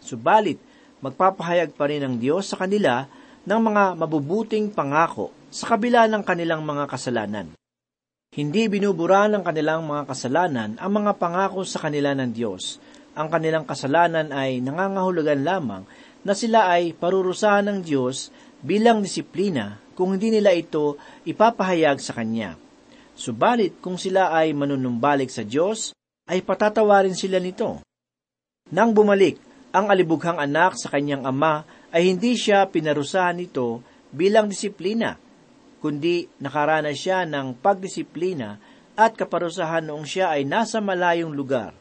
Subalit, 0.00 0.56
magpapahayag 1.04 1.76
pa 1.76 1.92
rin 1.92 2.00
ang 2.00 2.16
Diyos 2.16 2.48
sa 2.48 2.56
kanila 2.56 3.04
ng 3.44 3.60
mga 3.60 3.84
mabubuting 4.00 4.72
pangako 4.72 5.28
sa 5.52 5.76
kabila 5.76 6.08
ng 6.08 6.24
kanilang 6.24 6.64
mga 6.64 6.88
kasalanan. 6.88 7.52
Hindi 8.32 8.64
binubura 8.72 9.28
ng 9.28 9.44
kanilang 9.44 9.84
mga 9.84 10.08
kasalanan 10.08 10.70
ang 10.80 10.92
mga 10.96 11.20
pangako 11.20 11.68
sa 11.68 11.84
kanila 11.84 12.16
ng 12.16 12.32
Diyos. 12.32 12.80
Ang 13.12 13.28
kanilang 13.28 13.68
kasalanan 13.68 14.32
ay 14.32 14.64
nangangahulugan 14.64 15.44
lamang 15.44 15.84
na 16.24 16.32
sila 16.32 16.72
ay 16.72 16.96
parurusahan 16.96 17.68
ng 17.68 17.78
Diyos 17.84 18.32
bilang 18.64 19.04
disiplina 19.04 19.80
kung 19.96 20.16
hindi 20.16 20.32
nila 20.32 20.54
ito 20.54 20.96
ipapahayag 21.28 21.98
sa 22.00 22.16
Kanya. 22.16 22.54
Subalit 23.18 23.82
kung 23.82 23.98
sila 23.98 24.30
ay 24.30 24.54
manunumbalik 24.54 25.26
sa 25.26 25.42
Diyos, 25.42 25.90
ay 26.28 26.44
patatawarin 26.44 27.16
sila 27.16 27.40
nito. 27.40 27.80
Nang 28.68 28.92
bumalik 28.92 29.40
ang 29.72 29.88
alibughang 29.88 30.36
anak 30.36 30.76
sa 30.76 30.92
kanyang 30.92 31.24
ama, 31.24 31.64
ay 31.88 32.12
hindi 32.12 32.36
siya 32.36 32.68
pinarusahan 32.68 33.40
nito 33.40 33.80
bilang 34.12 34.48
disiplina, 34.48 35.16
kundi 35.80 36.28
nakaranas 36.40 36.96
siya 37.00 37.24
ng 37.24 37.56
pagdisiplina 37.56 38.60
at 38.92 39.16
kaparusahan 39.16 39.88
noong 39.88 40.04
siya 40.04 40.36
ay 40.36 40.44
nasa 40.44 40.84
malayong 40.84 41.32
lugar. 41.32 41.72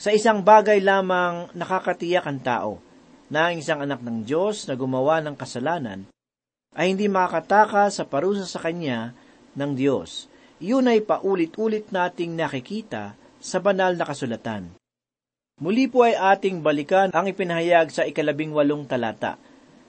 Sa 0.00 0.10
isang 0.10 0.42
bagay 0.42 0.80
lamang 0.80 1.52
nakakatiyak 1.54 2.26
ang 2.26 2.40
tao, 2.40 2.72
na 3.30 3.52
ang 3.52 3.62
isang 3.62 3.78
anak 3.84 4.02
ng 4.02 4.26
Diyos 4.26 4.66
na 4.66 4.74
gumawa 4.74 5.22
ng 5.22 5.38
kasalanan, 5.38 6.10
ay 6.74 6.90
hindi 6.90 7.06
makakataka 7.06 7.92
sa 7.94 8.02
parusa 8.02 8.42
sa 8.48 8.58
kanya 8.58 9.14
ng 9.54 9.72
Diyos. 9.78 10.26
Iyon 10.58 10.90
ay 10.90 11.04
paulit-ulit 11.06 11.88
nating 11.94 12.34
nakikita 12.34 13.19
sa 13.40 13.58
banal 13.58 13.96
na 13.96 14.04
kasulatan. 14.04 14.70
Muli 15.60 15.88
po 15.88 16.04
ay 16.04 16.16
ating 16.16 16.60
balikan 16.64 17.12
ang 17.12 17.28
ipinahayag 17.28 17.92
sa 17.92 18.04
ikalabing 18.04 18.52
walong 18.52 18.88
talata. 18.88 19.36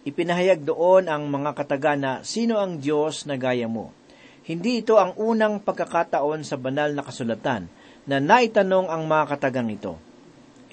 Ipinahayag 0.03 0.65
doon 0.65 1.07
ang 1.07 1.29
mga 1.29 1.51
kataga 1.55 1.93
na 1.95 2.11
sino 2.25 2.57
ang 2.59 2.79
Diyos 2.79 3.23
na 3.29 3.37
gaya 3.37 3.69
mo. 3.69 3.93
Hindi 4.41 4.81
ito 4.81 4.97
ang 4.97 5.15
unang 5.15 5.61
pagkakataon 5.61 6.41
sa 6.41 6.57
banal 6.57 6.91
na 6.91 7.05
kasulatan 7.05 7.69
na 8.09 8.17
naitanong 8.17 8.89
ang 8.89 9.05
mga 9.05 9.37
katagang 9.37 9.69
ito. 9.69 9.95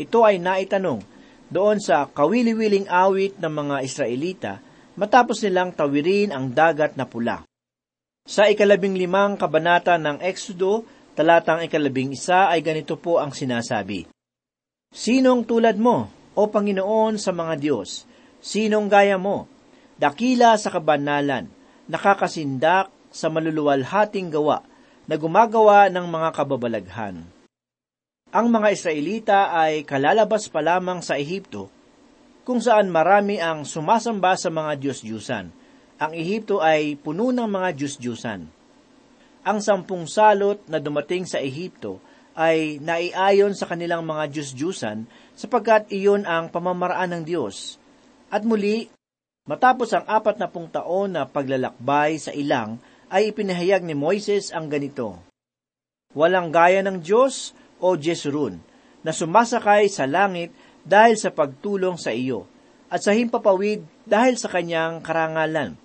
Ito 0.01 0.25
ay 0.25 0.41
naitanong 0.41 1.05
doon 1.53 1.79
sa 1.79 2.09
kawili-wiling 2.09 2.89
awit 2.89 3.37
ng 3.37 3.53
mga 3.53 3.77
Israelita 3.85 4.53
matapos 4.99 5.45
nilang 5.47 5.77
tawirin 5.77 6.35
ang 6.35 6.51
dagat 6.51 6.99
na 6.99 7.07
pula. 7.07 7.47
Sa 8.29 8.45
ikalabing 8.51 8.99
limang 8.99 9.41
kabanata 9.41 9.97
ng 9.97 10.21
Exodo, 10.21 10.85
talatang 11.19 11.67
ikalabing 11.67 12.15
isa 12.15 12.47
ay 12.47 12.63
ganito 12.63 12.95
po 12.95 13.19
ang 13.19 13.35
sinasabi. 13.35 14.07
Sinong 14.95 15.43
tulad 15.43 15.75
mo, 15.75 16.07
o 16.39 16.47
Panginoon 16.47 17.19
sa 17.19 17.35
mga 17.35 17.59
Diyos? 17.59 18.07
Sinong 18.39 18.87
gaya 18.87 19.19
mo? 19.19 19.51
Dakila 19.99 20.55
sa 20.55 20.71
kabanalan, 20.71 21.51
nakakasindak 21.91 22.95
sa 23.11 23.27
maluluwalhating 23.35 24.31
gawa, 24.31 24.63
na 25.11 25.19
gumagawa 25.19 25.91
ng 25.91 26.07
mga 26.07 26.29
kababalaghan. 26.39 27.27
Ang 28.31 28.47
mga 28.55 28.69
Israelita 28.71 29.51
ay 29.51 29.83
kalalabas 29.83 30.47
pa 30.47 30.63
lamang 30.63 31.03
sa 31.03 31.19
Ehipto, 31.19 31.67
kung 32.47 32.63
saan 32.63 32.95
marami 32.95 33.43
ang 33.43 33.67
sumasamba 33.67 34.39
sa 34.39 34.55
mga 34.55 34.79
Diyos-Diyusan. 34.79 35.51
Ang 35.99 36.13
Ehipto 36.15 36.63
ay 36.63 36.95
puno 36.95 37.35
ng 37.35 37.49
mga 37.51 37.75
Diyos-Diyusan 37.75 38.58
ang 39.49 39.65
sampung 39.65 40.05
salot 40.05 40.61
na 40.69 40.77
dumating 40.77 41.25
sa 41.25 41.41
Ehipto 41.41 42.05
ay 42.37 42.77
naiayon 42.85 43.57
sa 43.57 43.65
kanilang 43.65 44.05
mga 44.05 44.29
Diyos-Diyusan 44.29 45.09
sapagkat 45.33 45.89
iyon 45.89 46.29
ang 46.29 46.53
pamamaraan 46.53 47.17
ng 47.17 47.23
Diyos. 47.25 47.81
At 48.29 48.45
muli, 48.45 48.93
matapos 49.49 49.97
ang 49.97 50.05
apat 50.05 50.37
na 50.37 50.53
pung 50.53 50.69
taon 50.69 51.17
na 51.17 51.25
paglalakbay 51.25 52.21
sa 52.21 52.37
ilang, 52.37 52.77
ay 53.09 53.33
ipinahayag 53.33 53.89
ni 53.89 53.97
Moises 53.97 54.53
ang 54.53 54.69
ganito, 54.69 55.17
Walang 56.13 56.53
gaya 56.53 56.85
ng 56.85 57.01
Diyos 57.01 57.57
o 57.81 57.97
Jesurun, 57.97 58.61
na 59.01 59.17
sumasakay 59.17 59.89
sa 59.89 60.05
langit 60.05 60.53
dahil 60.85 61.17
sa 61.17 61.33
pagtulong 61.33 61.97
sa 61.97 62.13
iyo, 62.13 62.45
at 62.93 63.01
sa 63.01 63.17
himpapawid 63.17 63.85
dahil 64.05 64.37
sa 64.37 64.53
kanyang 64.53 65.01
karangalan. 65.01 65.81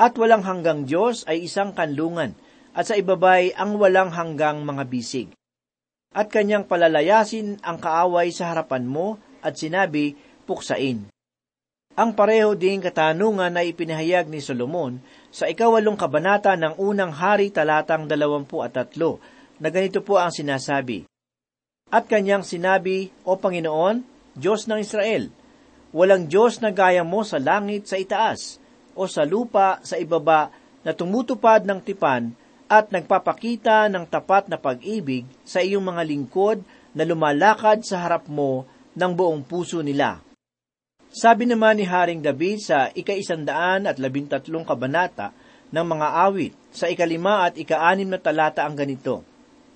At 0.00 0.16
walang 0.16 0.42
hanggang 0.42 0.88
Diyos 0.88 1.28
ay 1.28 1.44
isang 1.44 1.76
kanlungan, 1.76 2.32
at 2.74 2.90
sa 2.90 2.98
ibabay 2.98 3.54
ang 3.54 3.78
walang 3.78 4.10
hanggang 4.10 4.66
mga 4.66 4.82
bisig. 4.90 5.30
At 6.10 6.30
kanyang 6.30 6.66
palalayasin 6.66 7.62
ang 7.62 7.78
kaaway 7.78 8.34
sa 8.34 8.50
harapan 8.50 8.86
mo 8.86 9.18
at 9.42 9.54
sinabi, 9.54 10.18
puksain. 10.44 11.10
Ang 11.94 12.10
pareho 12.18 12.58
ding 12.58 12.82
katanungan 12.82 13.54
na 13.54 13.62
ipinahayag 13.62 14.26
ni 14.26 14.42
Solomon 14.42 14.98
sa 15.30 15.46
ikawalong 15.46 15.94
kabanata 15.94 16.58
ng 16.58 16.74
unang 16.82 17.14
hari 17.14 17.54
talatang 17.54 18.10
dalawampu 18.10 18.66
at 18.66 18.74
tatlo, 18.74 19.22
na 19.62 19.70
ganito 19.70 20.02
po 20.02 20.18
ang 20.18 20.34
sinasabi. 20.34 21.06
At 21.94 22.10
kanyang 22.10 22.42
sinabi, 22.42 23.14
O 23.22 23.38
Panginoon, 23.38 24.02
Diyos 24.34 24.66
ng 24.66 24.82
Israel, 24.82 25.30
walang 25.94 26.26
Diyos 26.26 26.58
na 26.58 26.74
gaya 26.74 27.06
mo 27.06 27.22
sa 27.22 27.38
langit 27.38 27.86
sa 27.86 27.94
itaas, 27.94 28.58
o 28.98 29.06
sa 29.06 29.22
lupa 29.22 29.78
sa 29.86 29.94
ibaba 29.94 30.50
na 30.82 30.90
tumutupad 30.90 31.62
ng 31.62 31.78
tipan 31.78 32.34
at 32.74 32.90
nagpapakita 32.90 33.86
ng 33.86 34.10
tapat 34.10 34.50
na 34.50 34.58
pag-ibig 34.58 35.22
sa 35.46 35.62
iyong 35.62 35.94
mga 35.94 36.02
lingkod 36.02 36.58
na 36.90 37.06
lumalakad 37.06 37.86
sa 37.86 38.02
harap 38.02 38.26
mo 38.26 38.66
ng 38.98 39.12
buong 39.14 39.46
puso 39.46 39.78
nila. 39.78 40.18
Sabi 41.14 41.46
naman 41.46 41.78
ni 41.78 41.86
Haring 41.86 42.18
David 42.18 42.58
sa 42.58 42.90
ika-isandaan 42.90 43.86
at 43.86 44.02
labintatlong 44.02 44.66
kabanata 44.66 45.30
ng 45.70 45.86
mga 45.86 46.08
awit, 46.26 46.54
sa 46.74 46.90
ikalima 46.90 47.46
at 47.46 47.54
ikaanim 47.54 48.10
na 48.10 48.18
talata 48.18 48.66
ang 48.66 48.74
ganito, 48.74 49.22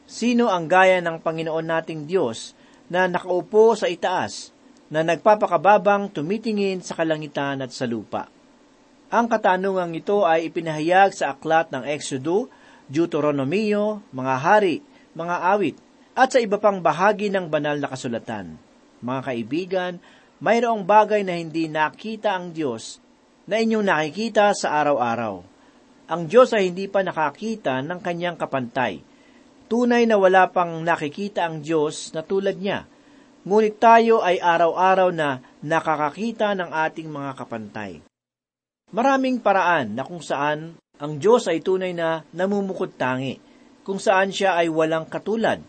Sino 0.08 0.48
ang 0.48 0.66
gaya 0.66 1.04
ng 1.04 1.20
Panginoon 1.20 1.68
nating 1.68 2.08
Diyos 2.08 2.56
na 2.88 3.06
nakaupo 3.06 3.76
sa 3.76 3.86
itaas, 3.86 4.50
na 4.88 5.04
nagpapakababang 5.04 6.08
tumitingin 6.08 6.80
sa 6.80 6.96
kalangitan 6.96 7.60
at 7.60 7.70
sa 7.70 7.84
lupa? 7.84 8.26
Ang 9.12 9.28
katanungang 9.28 9.92
ito 9.92 10.24
ay 10.24 10.48
ipinahayag 10.48 11.12
sa 11.12 11.36
aklat 11.36 11.68
ng 11.70 11.84
Exodo, 11.84 12.48
Deuteronomio, 12.88 14.00
mga 14.16 14.34
hari, 14.40 14.80
mga 15.12 15.36
awit, 15.52 15.76
at 16.16 16.32
sa 16.32 16.40
iba 16.40 16.56
pang 16.56 16.80
bahagi 16.80 17.28
ng 17.28 17.46
banal 17.46 17.76
na 17.76 17.92
kasulatan. 17.92 18.56
Mga 19.04 19.20
kaibigan, 19.22 19.92
mayroong 20.40 20.82
bagay 20.82 21.22
na 21.22 21.36
hindi 21.36 21.68
nakita 21.68 22.34
ang 22.34 22.50
Diyos 22.50 22.98
na 23.44 23.60
inyong 23.60 23.84
nakikita 23.86 24.50
sa 24.56 24.80
araw-araw. 24.82 25.44
Ang 26.08 26.22
Diyos 26.26 26.56
ay 26.56 26.72
hindi 26.72 26.88
pa 26.88 27.04
nakakita 27.04 27.84
ng 27.84 28.00
kanyang 28.00 28.40
kapantay. 28.40 29.04
Tunay 29.68 30.08
na 30.08 30.16
wala 30.16 30.48
pang 30.48 30.80
nakikita 30.80 31.44
ang 31.44 31.60
Diyos 31.60 32.16
na 32.16 32.24
tulad 32.24 32.56
niya. 32.56 32.88
Ngunit 33.44 33.76
tayo 33.76 34.24
ay 34.24 34.40
araw-araw 34.40 35.12
na 35.12 35.44
nakakakita 35.60 36.56
ng 36.56 36.72
ating 36.72 37.08
mga 37.12 37.32
kapantay. 37.36 38.00
Maraming 38.88 39.44
paraan 39.44 39.92
na 39.92 40.02
kung 40.08 40.24
saan 40.24 40.80
ang 40.98 41.22
Diyos 41.22 41.46
ay 41.46 41.62
tunay 41.62 41.94
na 41.94 42.26
namumukod 42.34 42.98
tangi, 42.98 43.38
kung 43.86 44.02
saan 44.02 44.34
siya 44.34 44.58
ay 44.58 44.66
walang 44.66 45.06
katulad. 45.06 45.62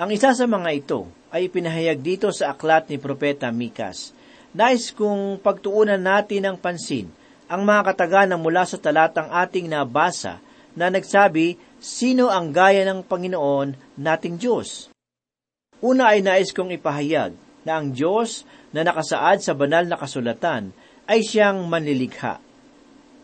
Ang 0.00 0.10
isa 0.10 0.32
sa 0.32 0.48
mga 0.48 0.70
ito 0.72 1.06
ay 1.28 1.52
pinahayag 1.52 2.00
dito 2.00 2.32
sa 2.32 2.56
aklat 2.56 2.88
ni 2.88 2.96
Propeta 2.96 3.52
Mikas. 3.52 4.16
Nais 4.56 4.92
kong 4.92 5.40
pagtuunan 5.40 6.00
natin 6.00 6.48
ng 6.48 6.56
pansin 6.56 7.08
ang 7.52 7.68
mga 7.68 7.92
kataga 7.92 8.24
mula 8.36 8.64
sa 8.64 8.80
talatang 8.80 9.28
ating 9.28 9.68
nabasa 9.68 10.40
na 10.72 10.88
nagsabi, 10.88 11.60
Sino 11.82 12.30
ang 12.30 12.54
gaya 12.54 12.86
ng 12.88 13.04
Panginoon 13.04 13.98
nating 13.98 14.38
Diyos? 14.38 14.88
Una 15.82 16.14
ay 16.14 16.22
nais 16.22 16.54
kong 16.54 16.70
ipahayag 16.78 17.34
na 17.66 17.72
ang 17.76 17.90
Diyos 17.90 18.46
na 18.70 18.86
nakasaad 18.86 19.42
sa 19.42 19.52
banal 19.52 19.84
na 19.84 19.98
kasulatan 19.98 20.70
ay 21.10 21.26
siyang 21.26 21.66
manlilikha. 21.66 22.38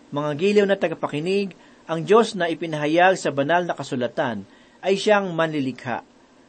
Mga 0.09 0.31
giliw 0.41 0.65
na 0.65 0.77
tagapakinig, 0.81 1.53
ang 1.85 2.05
Diyos 2.05 2.33
na 2.33 2.49
ipinahayag 2.49 3.17
sa 3.21 3.29
banal 3.29 3.69
na 3.69 3.77
kasulatan 3.77 4.45
ay 4.81 4.97
siyang 4.97 5.33
manlilikha. 5.37 6.05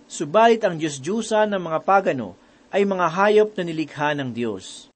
Subalit 0.08 0.64
ang 0.64 0.80
Diyos-Diyusa 0.80 1.44
ng 1.48 1.60
mga 1.60 1.80
pagano 1.84 2.40
ay 2.72 2.88
mga 2.88 3.08
hayop 3.12 3.50
na 3.60 3.64
nilikha 3.68 4.16
ng 4.16 4.32
Diyos. 4.32 4.88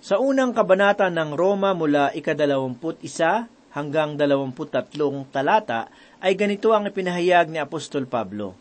Sa 0.00 0.22
unang 0.22 0.54
kabanata 0.56 1.10
ng 1.10 1.34
Roma 1.34 1.74
mula 1.74 2.14
ikadalawamput 2.14 3.02
isa 3.02 3.48
hanggang 3.76 4.16
dalawamput 4.16 4.72
tatlong 4.72 5.28
talata 5.28 5.92
ay 6.24 6.32
ganito 6.32 6.72
ang 6.72 6.88
ipinahayag 6.88 7.52
ni 7.52 7.60
Apostol 7.60 8.08
Pablo. 8.08 8.56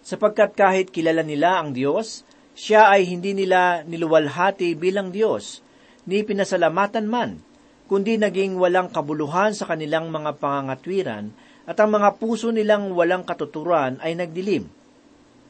Sapagkat 0.00 0.56
kahit 0.56 0.88
kilala 0.88 1.20
nila 1.20 1.60
ang 1.60 1.76
Diyos, 1.76 2.24
siya 2.56 2.88
ay 2.88 3.04
hindi 3.04 3.36
nila 3.36 3.84
niluwalhati 3.84 4.72
bilang 4.72 5.12
Diyos, 5.12 5.60
ni 6.08 6.22
pinasalamatan 6.22 7.04
man, 7.04 7.42
kundi 7.86 8.18
naging 8.18 8.58
walang 8.58 8.90
kabuluhan 8.90 9.54
sa 9.54 9.66
kanilang 9.66 10.10
mga 10.10 10.38
pangangatwiran 10.42 11.30
at 11.66 11.76
ang 11.78 11.90
mga 11.94 12.18
puso 12.18 12.50
nilang 12.50 12.94
walang 12.94 13.26
katuturan 13.26 13.98
ay 14.02 14.14
nagdilim. 14.14 14.66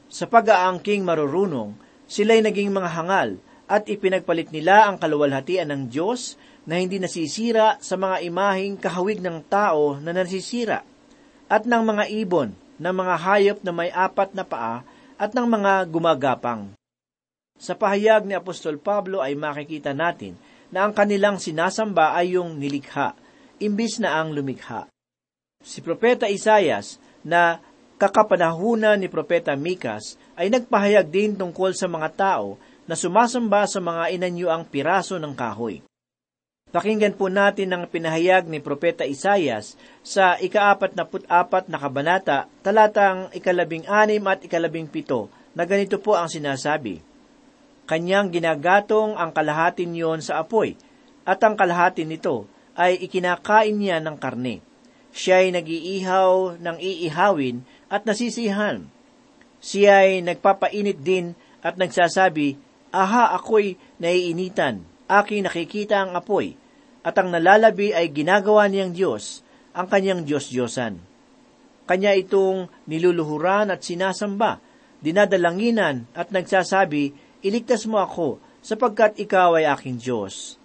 Sa 0.07 0.25
pag-aangking 0.25 1.03
marurunong, 1.03 1.75
sila'y 2.09 2.41
naging 2.41 2.73
mga 2.73 2.89
hangal 2.93 3.29
at 3.67 3.85
ipinagpalit 3.85 4.49
nila 4.55 4.87
ang 4.87 4.95
kaluwalhatian 4.95 5.67
ng 5.67 5.81
Diyos 5.91 6.39
na 6.63 6.79
hindi 6.79 6.99
nasisira 6.99 7.79
sa 7.83 7.99
mga 7.99 8.23
imahing 8.23 8.79
kahawig 8.79 9.19
ng 9.19 9.43
tao 9.47 9.99
na 9.99 10.15
nasisira, 10.15 10.83
at 11.47 11.63
ng 11.63 11.83
mga 11.83 12.03
ibon, 12.23 12.51
ng 12.79 12.95
mga 12.95 13.15
hayop 13.23 13.57
na 13.63 13.71
may 13.71 13.91
apat 13.91 14.35
na 14.35 14.43
paa, 14.43 14.83
at 15.15 15.31
ng 15.31 15.47
mga 15.47 15.87
gumagapang. 15.87 16.75
Sa 17.57 17.73
pahayag 17.73 18.27
ni 18.27 18.35
Apostol 18.37 18.77
Pablo 18.77 19.23
ay 19.23 19.33
makikita 19.33 19.95
natin 19.95 20.37
na 20.73 20.87
ang 20.87 20.93
kanilang 20.95 21.39
sinasamba 21.39 22.17
ay 22.17 22.35
yung 22.35 22.59
nilikha, 22.59 23.15
imbis 23.59 23.99
na 24.03 24.19
ang 24.19 24.35
lumikha. 24.35 24.87
Si 25.63 25.81
Propeta 25.81 26.29
Isayas 26.29 27.01
na 27.25 27.59
kakapanahunan 27.97 29.01
ni 29.01 29.09
Propeta 29.09 29.57
Mikas 29.57 30.15
ay 30.37 30.53
nagpahayag 30.53 31.09
din 31.09 31.33
tungkol 31.33 31.73
sa 31.73 31.89
mga 31.89 32.09
tao 32.13 32.61
na 32.85 32.93
sumasamba 32.95 33.65
sa 33.65 33.81
mga 33.81 34.13
inanyo 34.15 34.47
ang 34.47 34.63
piraso 34.63 35.17
ng 35.19 35.33
kahoy. 35.33 35.83
Pakinggan 36.67 37.15
po 37.15 37.31
natin 37.31 37.71
ang 37.71 37.87
pinahayag 37.87 38.45
ni 38.45 38.59
Propeta 38.59 39.07
Isayas 39.07 39.79
sa 40.03 40.35
ikaapat 40.35 40.99
na 40.99 41.07
put-apat 41.07 41.71
na 41.71 41.79
kabanata, 41.79 42.51
talatang 42.59 43.31
ikalabing 43.31 43.87
anim 43.87 44.19
at 44.27 44.43
ikalabing 44.43 44.91
pito, 44.91 45.31
na 45.55 45.63
ganito 45.63 45.97
po 45.97 46.19
ang 46.19 46.27
sinasabi. 46.27 46.99
Kanyang 47.87 48.35
ginagatong 48.35 49.15
ang 49.15 49.31
kalahatin 49.31 49.95
niyon 49.95 50.19
sa 50.19 50.43
apoy, 50.43 50.75
at 51.23 51.39
ang 51.39 51.55
kalahatin 51.55 52.11
nito 52.11 52.43
ay 52.75 52.99
ikinakain 52.99 53.79
niya 53.79 54.03
ng 54.03 54.19
karne. 54.19 54.59
Siya 55.15 55.41
ay 55.41 55.55
nag-iihaw 55.55 56.59
ng 56.59 56.77
iihawin 56.77 57.63
at 57.87 58.03
nasisihan. 58.03 58.85
Siya 59.63 60.03
ay 60.05 60.21
nagpapainit 60.21 60.99
din 61.01 61.33
at 61.63 61.79
nagsasabi, 61.79 62.59
Aha, 62.91 63.33
ako'y 63.39 63.79
naiinitan, 64.03 64.83
aking 65.07 65.47
nakikita 65.47 66.03
ang 66.03 66.15
apoy, 66.15 66.55
at 67.07 67.15
ang 67.15 67.31
nalalabi 67.31 67.95
ay 67.95 68.11
ginagawa 68.11 68.67
niyang 68.67 68.91
Diyos, 68.91 69.47
ang 69.71 69.87
kanyang 69.87 70.27
Diyos-Diyosan. 70.27 70.99
Kanya 71.87 72.11
itong 72.19 72.67
niluluhuran 72.83 73.71
at 73.71 73.79
sinasamba, 73.79 74.59
dinadalanginan 74.99 76.11
at 76.11 76.35
nagsasabi, 76.35 77.15
Iligtas 77.45 77.85
mo 77.85 78.01
ako, 78.01 78.41
sapagkat 78.65 79.21
ikaw 79.21 79.61
ay 79.61 79.69
aking 79.69 80.01
Diyos. 80.01 80.57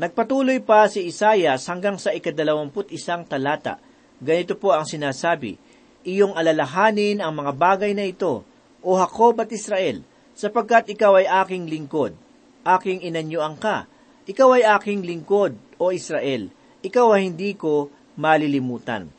Nagpatuloy 0.00 0.64
pa 0.64 0.88
si 0.88 1.04
Isayas 1.04 1.68
hanggang 1.68 2.00
sa 2.00 2.16
ikadalawamput 2.16 2.88
isang 2.88 3.26
talata. 3.28 3.76
Ganito 4.16 4.56
po 4.56 4.72
ang 4.72 4.88
sinasabi, 4.88 5.60
Iyong 6.00 6.32
alalahanin 6.32 7.20
ang 7.20 7.36
mga 7.36 7.52
bagay 7.52 7.92
na 7.92 8.08
ito, 8.08 8.40
O 8.80 8.96
Jacob 8.96 9.44
at 9.44 9.52
Israel, 9.52 10.00
sapagkat 10.32 10.88
ikaw 10.88 11.20
ay 11.20 11.28
aking 11.44 11.68
lingkod, 11.68 12.16
aking 12.64 13.04
inanyuang 13.04 13.60
ka, 13.60 13.84
ikaw 14.24 14.56
ay 14.56 14.64
aking 14.64 15.04
lingkod, 15.04 15.52
o 15.76 15.92
Israel, 15.92 16.48
ikaw 16.80 17.12
ay 17.12 17.28
hindi 17.28 17.52
ko 17.52 17.92
malilimutan. 18.16 19.12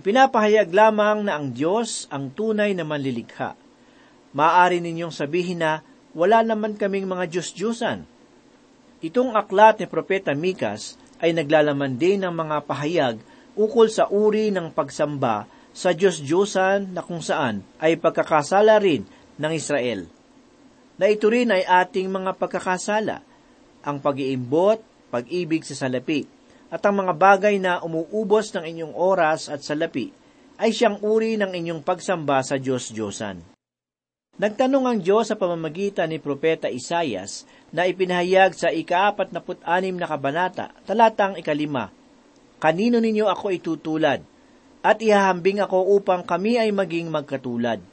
Ipinapahayag 0.00 0.72
lamang 0.72 1.28
na 1.28 1.36
ang 1.36 1.52
Diyos 1.52 2.08
ang 2.08 2.32
tunay 2.32 2.72
na 2.72 2.88
manlilikha. 2.88 3.52
Maaari 4.32 4.80
ninyong 4.80 5.12
sabihin 5.12 5.60
na 5.60 5.84
wala 6.16 6.42
naman 6.42 6.74
kaming 6.74 7.06
mga 7.06 7.30
Diyos-Diyosan. 7.30 8.06
Itong 9.00 9.34
aklat 9.34 9.80
ni 9.80 9.86
Propeta 9.88 10.36
Mikas 10.36 11.00
ay 11.22 11.32
naglalaman 11.32 11.96
din 11.96 12.24
ng 12.24 12.34
mga 12.34 12.66
pahayag 12.66 13.16
ukol 13.56 13.88
sa 13.88 14.08
uri 14.08 14.52
ng 14.52 14.72
pagsamba 14.74 15.48
sa 15.70 15.94
Diyos-Diyosan 15.94 16.92
na 16.92 17.00
kung 17.00 17.22
saan 17.22 17.62
ay 17.78 17.96
pagkakasala 17.96 18.80
rin 18.82 19.06
ng 19.40 19.52
Israel 19.54 20.20
na 21.00 21.08
ito 21.08 21.32
rin 21.32 21.48
ay 21.48 21.64
ating 21.64 22.12
mga 22.12 22.36
pagkakasala, 22.36 23.24
ang 23.80 23.96
pag-iimbot, 24.04 24.84
pag-ibig 25.08 25.64
sa 25.64 25.72
salapi, 25.72 26.28
at 26.68 26.84
ang 26.84 27.00
mga 27.00 27.16
bagay 27.16 27.56
na 27.56 27.80
umuubos 27.80 28.52
ng 28.52 28.68
inyong 28.68 28.92
oras 28.92 29.48
at 29.48 29.64
salapi, 29.64 30.12
ay 30.60 30.76
siyang 30.76 31.00
uri 31.00 31.40
ng 31.40 31.56
inyong 31.56 31.80
pagsamba 31.80 32.44
sa 32.44 32.60
Diyos-Diyosan. 32.60 33.59
Nagtanong 34.40 34.84
ang 34.88 34.98
Diyos 35.04 35.28
sa 35.28 35.36
pamamagitan 35.36 36.08
ni 36.08 36.16
Propeta 36.16 36.72
Isayas 36.72 37.44
na 37.68 37.84
ipinahayag 37.84 38.56
sa 38.56 38.72
ikaapat 38.72 39.36
na 39.36 39.44
put-anim 39.44 39.92
na 39.92 40.08
kabanata, 40.08 40.72
talatang 40.88 41.36
ikalima, 41.36 41.92
Kanino 42.56 43.00
ninyo 43.00 43.28
ako 43.28 43.52
itutulad, 43.52 44.24
at 44.80 44.96
ihahambing 45.00 45.60
ako 45.60 45.96
upang 45.96 46.24
kami 46.24 46.56
ay 46.56 46.72
maging 46.72 47.12
magkatulad. 47.12 47.84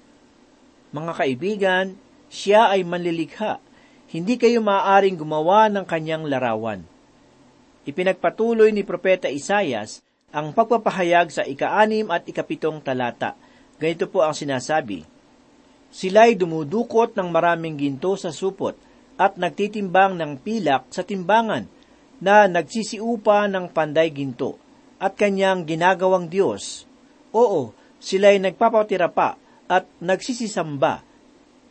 Mga 0.96 1.14
kaibigan, 1.20 1.86
siya 2.32 2.72
ay 2.72 2.88
manlilikha. 2.88 3.60
Hindi 4.08 4.40
kayo 4.40 4.64
maaaring 4.64 5.20
gumawa 5.20 5.68
ng 5.68 5.84
kanyang 5.84 6.28
larawan. 6.32 6.84
Ipinagpatuloy 7.84 8.72
ni 8.72 8.88
Propeta 8.88 9.28
Isayas 9.28 10.00
ang 10.32 10.56
pagpapahayag 10.56 11.28
sa 11.28 11.44
ikaanim 11.44 12.08
at 12.08 12.24
ikapitong 12.24 12.80
talata. 12.80 13.36
Ganito 13.80 14.08
po 14.08 14.24
ang 14.24 14.36
sinasabi, 14.36 15.16
Sila'y 15.93 16.36
dumudukot 16.36 17.15
ng 17.15 17.30
maraming 17.32 17.80
ginto 17.80 18.13
sa 18.19 18.30
supot 18.30 18.76
at 19.17 19.39
nagtitimbang 19.39 20.19
ng 20.19 20.41
pilak 20.43 20.88
sa 20.93 21.02
timbangan 21.02 21.65
na 22.21 22.45
nagsisiupa 22.45 23.50
ng 23.50 23.71
panday 23.73 24.13
ginto 24.13 24.58
at 24.97 25.17
kanyang 25.17 25.65
ginagawang 25.65 26.30
Diyos. 26.30 26.86
Oo, 27.34 27.73
sila'y 27.97 28.41
nagpapatira 28.41 29.10
pa 29.10 29.38
at 29.67 29.86
nagsisisamba 30.02 31.06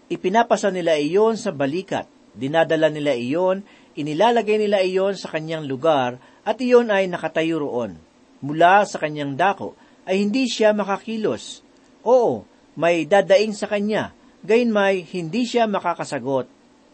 Ipinapasa 0.06 0.70
nila 0.70 0.94
iyon 0.94 1.34
sa 1.34 1.50
balikat, 1.50 2.06
Dinadala 2.36 2.92
nila 2.92 3.16
iyon, 3.16 3.64
inilalagay 3.96 4.60
nila 4.60 4.84
iyon 4.84 5.16
sa 5.16 5.32
kanyang 5.32 5.64
lugar 5.64 6.20
at 6.44 6.60
iyon 6.60 6.92
ay 6.92 7.08
nakatayo 7.08 7.64
roon. 7.64 7.96
Mula 8.44 8.84
sa 8.84 9.00
kanyang 9.00 9.40
dako 9.40 9.72
ay 10.04 10.20
hindi 10.20 10.44
siya 10.44 10.76
makakilos. 10.76 11.64
Oo, 12.04 12.44
may 12.76 13.08
dadaing 13.08 13.56
sa 13.56 13.66
kanya, 13.66 14.12
gayon 14.44 14.70
may 14.70 15.02
hindi 15.02 15.48
siya 15.48 15.64
makakasagot 15.66 16.46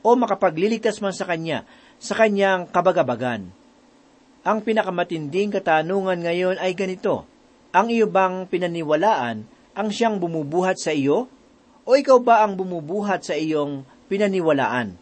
o 0.03 0.09
makapagliligtas 0.15 1.03
man 1.03 1.13
sa 1.13 1.27
kanya 1.27 1.67
sa 2.03 2.19
kanyang 2.19 2.67
kabagabagan. 2.71 3.51
Ang 4.43 4.59
pinakamatinding 4.67 5.55
katanungan 5.55 6.19
ngayon 6.19 6.59
ay 6.59 6.75
ganito, 6.75 7.23
ang 7.71 7.87
iyo 7.87 8.11
bang 8.11 8.47
pinaniwalaan 8.51 9.47
ang 9.73 9.89
siyang 9.89 10.19
bumubuhat 10.19 10.77
sa 10.77 10.91
iyo? 10.93 11.31
O 11.83 11.95
ikaw 11.95 12.19
ba 12.19 12.45
ang 12.45 12.59
bumubuhat 12.59 13.27
sa 13.27 13.35
iyong 13.39 13.87
pinaniwalaan? 14.07 14.95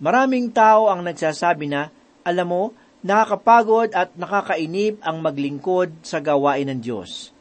Maraming 0.00 0.48
tao 0.50 0.88
ang 0.88 1.04
nagsasabi 1.04 1.68
na, 1.68 1.92
alam 2.24 2.48
mo, 2.48 2.62
nakakapagod 3.04 3.92
at 3.92 4.16
nakakainip 4.16 4.96
ang 5.04 5.20
maglingkod 5.20 5.92
sa 6.00 6.18
gawain 6.24 6.72
ng 6.72 6.80
Diyos. 6.80 7.36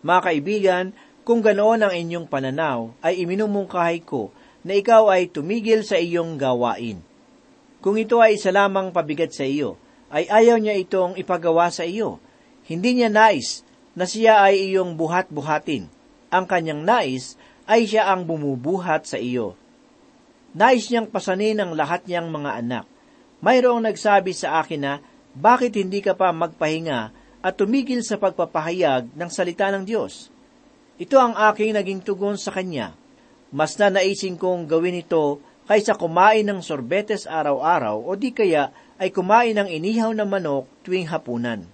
Mga 0.00 0.20
kaibigan, 0.20 0.84
kung 1.24 1.40
ganoon 1.40 1.80
ang 1.80 1.92
inyong 1.96 2.28
pananaw, 2.28 2.92
ay 3.00 3.24
iminumungkahay 3.24 4.04
ko 4.04 4.28
na 4.60 4.76
ikaw 4.76 5.08
ay 5.08 5.32
tumigil 5.32 5.80
sa 5.80 5.96
iyong 5.96 6.36
gawain. 6.36 7.00
Kung 7.80 7.96
ito 7.96 8.20
ay 8.20 8.36
isa 8.36 8.52
lamang 8.52 8.92
pabigat 8.92 9.32
sa 9.32 9.44
iyo, 9.48 9.80
ay 10.12 10.28
ayaw 10.28 10.60
niya 10.60 10.76
itong 10.76 11.16
ipagawa 11.16 11.72
sa 11.72 11.88
iyo. 11.88 12.20
Hindi 12.68 13.00
niya 13.00 13.08
nais 13.08 13.64
na 13.96 14.04
siya 14.04 14.44
ay 14.44 14.68
iyong 14.72 15.00
buhat-buhatin. 15.00 15.88
Ang 16.28 16.44
kanyang 16.44 16.84
nais 16.84 17.40
ay 17.64 17.88
siya 17.88 18.12
ang 18.12 18.28
bumubuhat 18.28 19.08
sa 19.08 19.16
iyo. 19.16 19.56
Nais 20.52 20.88
niyang 20.92 21.08
pasanin 21.08 21.56
ang 21.60 21.72
lahat 21.72 22.04
niyang 22.04 22.28
mga 22.28 22.50
anak. 22.60 22.84
Mayroong 23.40 23.84
nagsabi 23.84 24.36
sa 24.36 24.60
akin 24.60 24.80
na, 24.80 24.94
bakit 25.34 25.76
hindi 25.76 26.04
ka 26.04 26.16
pa 26.16 26.32
magpahinga 26.36 27.00
at 27.44 27.52
tumigil 27.56 28.00
sa 28.00 28.20
pagpapahayag 28.20 29.12
ng 29.12 29.30
salita 29.32 29.72
ng 29.72 29.84
Diyos? 29.84 30.33
Ito 30.94 31.18
ang 31.18 31.34
aking 31.34 31.74
naging 31.74 32.06
tugon 32.06 32.38
sa 32.38 32.54
kanya. 32.54 32.94
Mas 33.50 33.74
na 33.82 33.90
naising 33.90 34.38
kong 34.38 34.70
gawin 34.70 35.02
ito 35.02 35.42
kaysa 35.66 35.98
kumain 35.98 36.46
ng 36.46 36.62
sorbetes 36.62 37.26
araw-araw 37.26 37.98
o 37.98 38.14
di 38.14 38.30
kaya 38.30 38.70
ay 39.02 39.10
kumain 39.10 39.58
ng 39.58 39.66
inihaw 39.66 40.14
na 40.14 40.22
manok 40.22 40.70
tuwing 40.86 41.10
hapunan. 41.10 41.66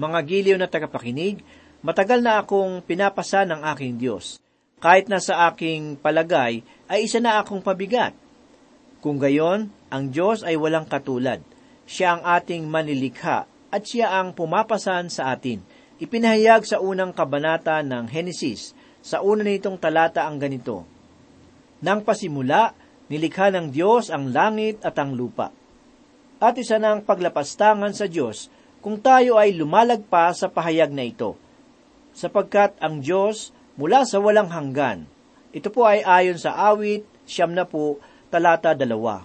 Mga 0.00 0.18
giliw 0.24 0.56
na 0.56 0.64
tagapakinig, 0.64 1.44
matagal 1.84 2.24
na 2.24 2.40
akong 2.40 2.80
pinapasa 2.80 3.44
ng 3.44 3.60
aking 3.76 4.00
Diyos. 4.00 4.40
Kahit 4.80 5.12
na 5.12 5.20
sa 5.20 5.52
aking 5.52 6.00
palagay 6.00 6.64
ay 6.88 7.04
isa 7.04 7.20
na 7.20 7.36
akong 7.36 7.60
pabigat. 7.60 8.16
Kung 9.04 9.20
gayon, 9.20 9.68
ang 9.92 10.08
Diyos 10.08 10.40
ay 10.40 10.56
walang 10.56 10.88
katulad. 10.88 11.44
Siya 11.84 12.16
ang 12.16 12.22
ating 12.24 12.64
manilikha 12.64 13.44
at 13.68 13.82
siya 13.84 14.16
ang 14.16 14.32
pumapasan 14.32 15.12
sa 15.12 15.36
atin. 15.36 15.60
Ipinahayag 16.02 16.66
sa 16.66 16.82
unang 16.82 17.14
kabanata 17.14 17.78
ng 17.86 18.10
Henesis, 18.10 18.74
sa 18.98 19.22
una 19.22 19.46
nitong 19.46 19.78
talata 19.78 20.26
ang 20.26 20.42
ganito, 20.42 20.82
Nang 21.78 22.02
pasimula, 22.02 22.74
nilikha 23.06 23.54
ng 23.54 23.70
Diyos 23.70 24.10
ang 24.10 24.34
langit 24.34 24.82
at 24.82 24.98
ang 24.98 25.14
lupa 25.14 25.54
at 26.42 26.58
isa 26.58 26.82
ng 26.82 27.06
paglapastangan 27.06 27.94
sa 27.94 28.10
Diyos 28.10 28.50
kung 28.82 28.98
tayo 28.98 29.38
ay 29.38 29.54
lumalagpa 29.54 30.34
sa 30.34 30.50
pahayag 30.50 30.90
na 30.90 31.06
ito. 31.06 31.38
Sapagkat 32.18 32.74
ang 32.82 32.98
Diyos 32.98 33.54
mula 33.78 34.02
sa 34.02 34.18
walang 34.18 34.50
hanggan. 34.50 35.06
Ito 35.54 35.70
po 35.70 35.86
ay 35.86 36.02
ayon 36.02 36.34
sa 36.42 36.58
awit, 36.74 37.06
siyam 37.30 37.54
na 37.54 37.62
po, 37.62 38.02
talata 38.26 38.74
dalawa. 38.74 39.22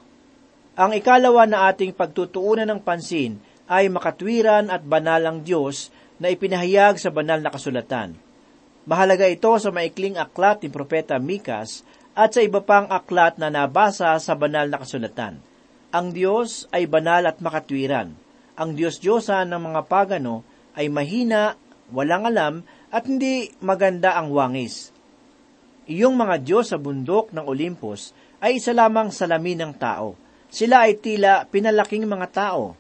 Ang 0.77 0.93
ikalawa 0.93 1.49
na 1.49 1.73
ating 1.73 1.97
pagtutuunan 1.97 2.69
ng 2.69 2.85
pansin 2.85 3.41
ay 3.65 3.89
makatwiran 3.89 4.69
at 4.69 4.85
banal 4.85 5.25
ang 5.25 5.41
Diyos 5.41 5.89
na 6.17 6.34
ipinahayag 6.34 6.97
sa 6.97 7.13
banal 7.13 7.41
na 7.41 7.53
kasulatan. 7.53 8.17
Mahalaga 8.88 9.27
ito 9.27 9.51
sa 9.60 9.69
maikling 9.69 10.15
aklat 10.15 10.63
ni 10.63 10.69
Propeta 10.71 11.19
Mikas 11.19 11.84
at 12.17 12.34
sa 12.34 12.41
iba 12.41 12.63
pang 12.63 12.89
aklat 12.89 13.38
na 13.38 13.51
nabasa 13.51 14.15
sa 14.17 14.34
banal 14.34 14.71
na 14.71 14.82
kasulatan. 14.82 15.38
Ang 15.93 16.08
Diyos 16.12 16.65
ay 16.73 16.89
banal 16.89 17.27
at 17.30 17.39
makatwiran. 17.39 18.15
Ang 18.58 18.69
Diyos-Diyosan 18.73 19.53
ng 19.53 19.62
mga 19.71 19.82
pagano 19.86 20.41
ay 20.73 20.89
mahina, 20.89 21.53
walang 21.93 22.25
alam, 22.25 22.65
at 22.89 23.06
hindi 23.06 23.53
maganda 23.62 24.17
ang 24.17 24.34
wangis. 24.34 24.89
Iyong 25.88 26.17
mga 26.17 26.43
Diyos 26.43 26.73
sa 26.73 26.82
bundok 26.82 27.32
ng 27.32 27.45
Olympus 27.47 28.12
ay 28.43 28.60
isa 28.60 28.75
lamang 28.75 29.13
salamin 29.13 29.63
ng 29.63 29.73
tao. 29.77 30.19
Sila 30.47 30.88
ay 30.88 30.99
tila 30.99 31.47
pinalaking 31.47 32.08
mga 32.08 32.27
tao. 32.34 32.75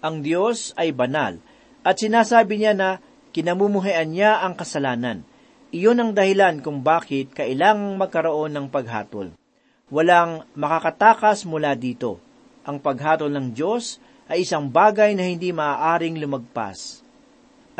Ang 0.00 0.20
Diyos 0.24 0.72
ay 0.76 0.92
banal, 0.92 1.40
at 1.88 1.96
sinasabi 1.96 2.60
niya 2.60 2.76
na 2.76 3.00
kinamumuhayan 3.32 4.12
niya 4.12 4.44
ang 4.44 4.52
kasalanan. 4.52 5.24
Iyon 5.72 5.96
ang 5.96 6.12
dahilan 6.12 6.60
kung 6.60 6.84
bakit 6.84 7.32
kailangang 7.32 7.96
magkaroon 7.96 8.52
ng 8.52 8.66
paghatol. 8.68 9.32
Walang 9.88 10.44
makakatakas 10.52 11.48
mula 11.48 11.72
dito. 11.72 12.20
Ang 12.68 12.84
paghatol 12.84 13.32
ng 13.32 13.56
Diyos 13.56 13.96
ay 14.28 14.44
isang 14.44 14.68
bagay 14.68 15.16
na 15.16 15.24
hindi 15.24 15.48
maaaring 15.48 16.20
lumagpas. 16.20 17.00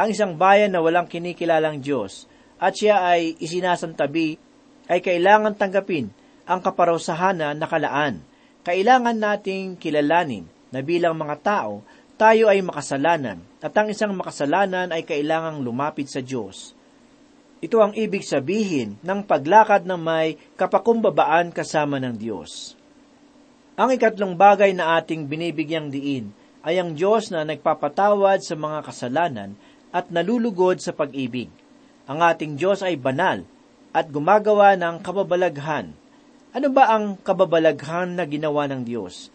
Ang 0.00 0.16
isang 0.16 0.40
bayan 0.40 0.72
na 0.72 0.80
walang 0.80 1.04
kinikilalang 1.04 1.84
Diyos 1.84 2.24
at 2.56 2.72
siya 2.80 3.04
ay 3.04 3.36
isinasantabi 3.36 4.40
ay 4.88 5.04
kailangan 5.04 5.52
tanggapin 5.52 6.08
ang 6.48 6.64
kaparusahan 6.64 7.36
na 7.36 7.52
nakalaan. 7.52 8.24
Kailangan 8.64 9.20
nating 9.20 9.76
kilalanin 9.76 10.48
na 10.72 10.80
bilang 10.80 11.16
mga 11.16 11.36
tao, 11.44 11.84
tayo 12.18 12.50
ay 12.50 12.60
makasalanan 12.66 13.38
at 13.62 13.70
ang 13.78 13.94
isang 13.94 14.10
makasalanan 14.12 14.90
ay 14.90 15.06
kailangang 15.06 15.62
lumapit 15.62 16.10
sa 16.10 16.18
Diyos. 16.18 16.74
Ito 17.62 17.78
ang 17.78 17.94
ibig 17.94 18.26
sabihin 18.26 18.98
ng 19.06 19.22
paglakad 19.22 19.86
na 19.86 19.94
may 19.94 20.34
kapakumbabaan 20.58 21.54
kasama 21.54 22.02
ng 22.02 22.18
Diyos. 22.18 22.74
Ang 23.78 23.94
ikatlong 23.94 24.34
bagay 24.34 24.74
na 24.74 24.98
ating 24.98 25.30
binibigyang 25.30 25.94
diin 25.94 26.34
ay 26.66 26.82
ang 26.82 26.98
Diyos 26.98 27.30
na 27.30 27.46
nagpapatawad 27.46 28.42
sa 28.42 28.58
mga 28.58 28.82
kasalanan 28.82 29.54
at 29.94 30.10
nalulugod 30.10 30.82
sa 30.82 30.90
pag-ibig. 30.90 31.50
Ang 32.10 32.18
ating 32.18 32.58
Diyos 32.58 32.82
ay 32.82 32.98
banal 32.98 33.46
at 33.94 34.10
gumagawa 34.10 34.74
ng 34.74 34.98
kababalaghan. 35.06 35.94
Ano 36.50 36.68
ba 36.74 36.90
ang 36.90 37.14
kababalaghan 37.22 38.18
na 38.18 38.26
ginawa 38.26 38.66
ng 38.66 38.82
Diyos? 38.82 39.30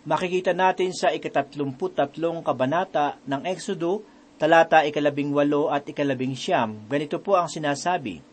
Makikita 0.00 0.56
natin 0.56 0.96
sa 0.96 1.12
ikatatlumput 1.12 1.92
tatlong 1.92 2.40
kabanata 2.40 3.20
ng 3.28 3.44
Exodo 3.44 4.00
talata 4.40 4.80
ikalabing 4.88 5.28
walo 5.36 5.68
at 5.68 5.84
ikalabing 5.84 6.32
siyam, 6.32 6.88
ganito 6.88 7.20
po 7.20 7.36
ang 7.36 7.52
sinasabi. 7.52 8.24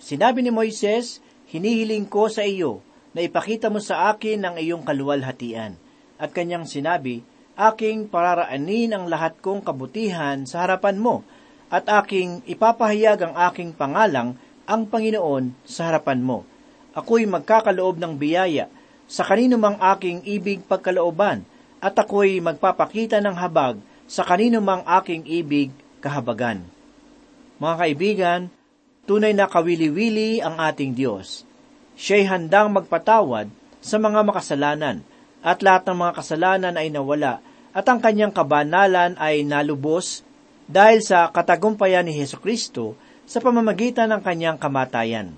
Sinabi 0.00 0.40
ni 0.40 0.48
Moises, 0.48 1.20
hinihiling 1.52 2.08
ko 2.08 2.32
sa 2.32 2.48
iyo 2.48 2.80
na 3.12 3.20
ipakita 3.20 3.68
mo 3.68 3.84
sa 3.84 4.08
akin 4.08 4.40
ang 4.40 4.56
iyong 4.56 4.80
kaluwalhatian. 4.80 5.76
At 6.16 6.32
kanyang 6.32 6.64
sinabi, 6.64 7.20
aking 7.52 8.08
pararaanin 8.08 8.96
ang 8.96 9.12
lahat 9.12 9.36
kong 9.44 9.60
kabutihan 9.68 10.48
sa 10.48 10.64
harapan 10.64 10.96
mo, 10.96 11.20
at 11.68 11.84
aking 11.84 12.40
ipapahayag 12.48 13.28
ang 13.28 13.34
aking 13.52 13.76
pangalang 13.76 14.40
ang 14.64 14.88
Panginoon 14.88 15.52
sa 15.68 15.92
harapan 15.92 16.24
mo. 16.24 16.48
Ako'y 16.96 17.28
magkakaloob 17.28 18.00
ng 18.00 18.16
biyaya 18.16 18.72
sa 19.08 19.24
kanino 19.24 19.56
mang 19.56 19.80
aking 19.80 20.22
ibig 20.28 20.60
pagkalooban, 20.68 21.42
at 21.80 21.94
ako'y 21.96 22.42
magpapakita 22.44 23.22
ng 23.22 23.34
habag 23.38 23.80
sa 24.04 24.26
kanino 24.26 24.60
mang 24.60 24.84
aking 24.84 25.24
ibig 25.24 25.72
kahabagan. 26.04 26.66
Mga 27.58 27.74
kaibigan, 27.74 28.40
tunay 29.08 29.32
na 29.32 29.48
kawili-wili 29.48 30.44
ang 30.44 30.60
ating 30.60 30.92
Diyos. 30.92 31.48
Siya'y 31.98 32.28
handang 32.28 32.70
magpatawad 32.70 33.50
sa 33.80 33.96
mga 33.98 34.20
makasalanan 34.22 35.02
at 35.42 35.62
lahat 35.62 35.86
ng 35.88 35.96
mga 35.96 36.12
kasalanan 36.18 36.74
ay 36.76 36.90
nawala 36.90 37.42
at 37.74 37.86
ang 37.86 38.02
kanyang 38.02 38.34
kabanalan 38.34 39.14
ay 39.18 39.46
nalubos 39.46 40.26
dahil 40.66 41.00
sa 41.00 41.30
katagumpayan 41.30 42.04
ni 42.04 42.14
Heso 42.14 42.36
Kristo 42.38 42.98
sa 43.24 43.38
pamamagitan 43.38 44.10
ng 44.12 44.20
kanyang 44.22 44.58
kamatayan. 44.58 45.32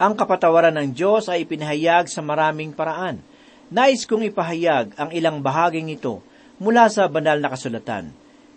Ang 0.00 0.16
kapatawaran 0.16 0.80
ng 0.80 0.96
Diyos 0.96 1.28
ay 1.28 1.44
ipinahayag 1.44 2.08
sa 2.08 2.24
maraming 2.24 2.72
paraan. 2.72 3.20
Nais 3.68 4.08
kong 4.08 4.32
ipahayag 4.32 4.96
ang 4.96 5.12
ilang 5.12 5.44
bahaging 5.44 5.92
ito 5.92 6.24
mula 6.56 6.88
sa 6.88 7.04
banal 7.04 7.36
na 7.36 7.52
kasulatan. 7.52 8.08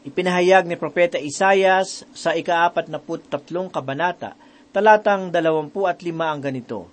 Ipinahayag 0.08 0.64
ni 0.64 0.80
Propeta 0.80 1.20
Isayas 1.20 2.08
sa 2.16 2.32
ikaapat 2.32 2.88
na 2.88 2.96
tatlong 3.28 3.68
kabanata, 3.68 4.40
talatang 4.72 5.36
dalawampu 5.36 5.84
at 5.84 6.00
lima 6.00 6.32
ang 6.32 6.40
ganito. 6.40 6.88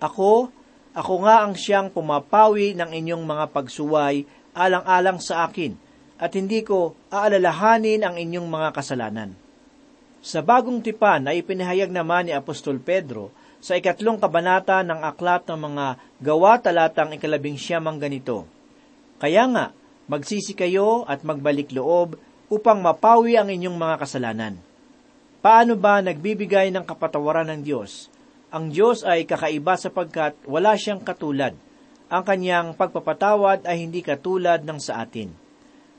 Ako, 0.00 0.48
ako 0.96 1.14
nga 1.28 1.44
ang 1.44 1.52
siyang 1.52 1.92
pumapawi 1.92 2.72
ng 2.72 2.88
inyong 2.88 3.20
mga 3.20 3.52
pagsuway 3.52 4.24
alang-alang 4.56 5.20
sa 5.20 5.44
akin, 5.44 5.76
at 6.16 6.32
hindi 6.32 6.64
ko 6.64 6.96
aalalahanin 7.12 8.00
ang 8.00 8.16
inyong 8.16 8.48
mga 8.48 8.80
kasalanan. 8.80 9.36
Sa 10.24 10.40
bagong 10.40 10.80
tipan 10.80 11.28
ay 11.28 11.44
ipinahayag 11.44 11.92
naman 11.92 12.28
ni 12.28 12.32
Apostol 12.32 12.80
Pedro 12.80 13.43
sa 13.64 13.80
ikatlong 13.80 14.20
kabanata 14.20 14.84
ng 14.84 15.00
aklat 15.00 15.48
ng 15.48 15.56
mga 15.56 15.86
gawa 16.20 16.60
talatang 16.60 17.16
ikalabing 17.16 17.56
siyamang 17.56 17.96
ganito. 17.96 18.44
Kaya 19.16 19.48
nga, 19.48 19.72
magsisi 20.04 20.52
kayo 20.52 21.08
at 21.08 21.24
magbalik 21.24 21.72
loob 21.72 22.20
upang 22.52 22.84
mapawi 22.84 23.40
ang 23.40 23.48
inyong 23.48 23.72
mga 23.72 23.96
kasalanan. 24.04 24.54
Paano 25.40 25.80
ba 25.80 26.04
nagbibigay 26.04 26.76
ng 26.76 26.84
kapatawaran 26.84 27.48
ng 27.56 27.64
Diyos? 27.64 28.12
Ang 28.52 28.68
Diyos 28.68 29.00
ay 29.00 29.24
kakaiba 29.24 29.80
sapagkat 29.80 30.36
wala 30.44 30.76
siyang 30.76 31.00
katulad. 31.00 31.56
Ang 32.12 32.20
kanyang 32.20 32.76
pagpapatawad 32.76 33.64
ay 33.64 33.80
hindi 33.80 34.04
katulad 34.04 34.60
ng 34.60 34.76
sa 34.76 35.00
atin. 35.00 35.32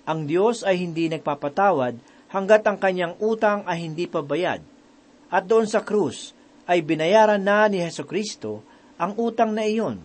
Ang 0.05 0.29
Diyos 0.29 0.61
ay 0.61 0.85
hindi 0.85 1.09
nagpapatawad 1.09 1.97
hanggat 2.29 2.61
ang 2.69 2.77
kanyang 2.77 3.17
utang 3.17 3.65
ay 3.65 3.89
hindi 3.89 4.05
pa 4.05 4.21
bayad. 4.21 4.61
At 5.33 5.49
doon 5.49 5.65
sa 5.65 5.81
krus, 5.81 6.37
ay 6.65 6.81
binayaran 6.81 7.41
na 7.41 7.69
ni 7.69 7.81
Heso 7.81 8.05
Kristo 8.05 8.65
ang 8.97 9.13
utang 9.17 9.53
na 9.53 9.65
iyon. 9.65 10.01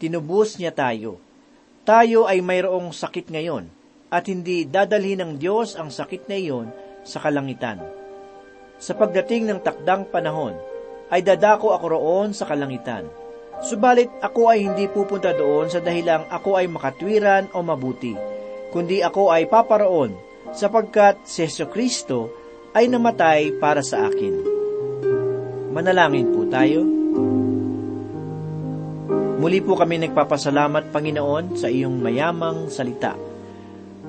Tinubos 0.00 0.56
niya 0.56 0.72
tayo. 0.72 1.20
Tayo 1.84 2.24
ay 2.24 2.40
mayroong 2.40 2.92
sakit 2.92 3.28
ngayon 3.28 3.68
at 4.10 4.26
hindi 4.26 4.64
dadalhin 4.66 5.22
ng 5.22 5.32
Diyos 5.36 5.76
ang 5.76 5.92
sakit 5.92 6.26
na 6.26 6.36
iyon 6.36 6.68
sa 7.04 7.20
kalangitan. 7.22 7.80
Sa 8.80 8.96
pagdating 8.96 9.48
ng 9.48 9.60
takdang 9.60 10.08
panahon, 10.08 10.56
ay 11.10 11.20
dadako 11.20 11.74
ako 11.74 11.86
roon 11.90 12.30
sa 12.32 12.46
kalangitan. 12.46 13.04
Subalit 13.60 14.08
ako 14.24 14.48
ay 14.48 14.64
hindi 14.64 14.88
pupunta 14.88 15.36
doon 15.36 15.68
sa 15.68 15.84
dahilang 15.84 16.24
ako 16.32 16.56
ay 16.56 16.70
makatwiran 16.70 17.52
o 17.52 17.60
mabuti, 17.60 18.16
kundi 18.72 19.04
ako 19.04 19.28
ay 19.34 19.44
paparoon 19.50 20.16
sapagkat 20.56 21.20
si 21.28 21.44
Kristo 21.68 22.32
ay 22.72 22.88
namatay 22.88 23.58
para 23.60 23.84
sa 23.84 24.08
akin. 24.08 24.59
Manalangin 25.70 26.34
po 26.34 26.42
tayo. 26.50 26.82
Muli 29.38 29.62
po 29.62 29.78
kami 29.78 30.02
nagpapasalamat, 30.02 30.90
Panginoon, 30.90 31.54
sa 31.54 31.70
iyong 31.70 32.02
mayamang 32.02 32.66
salita. 32.74 33.14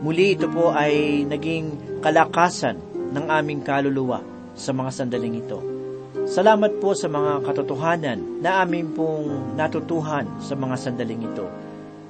Muli 0.02 0.34
ito 0.34 0.50
po 0.50 0.74
ay 0.74 1.22
naging 1.30 2.02
kalakasan 2.02 2.82
ng 3.14 3.26
aming 3.30 3.62
kaluluwa 3.62 4.26
sa 4.58 4.74
mga 4.74 4.90
sandaling 4.90 5.38
ito. 5.38 5.62
Salamat 6.26 6.82
po 6.82 6.98
sa 6.98 7.06
mga 7.06 7.46
katotohanan 7.46 8.42
na 8.42 8.66
aming 8.66 8.98
pong 8.98 9.54
natutuhan 9.54 10.26
sa 10.42 10.58
mga 10.58 10.76
sandaling 10.82 11.30
ito. 11.30 11.46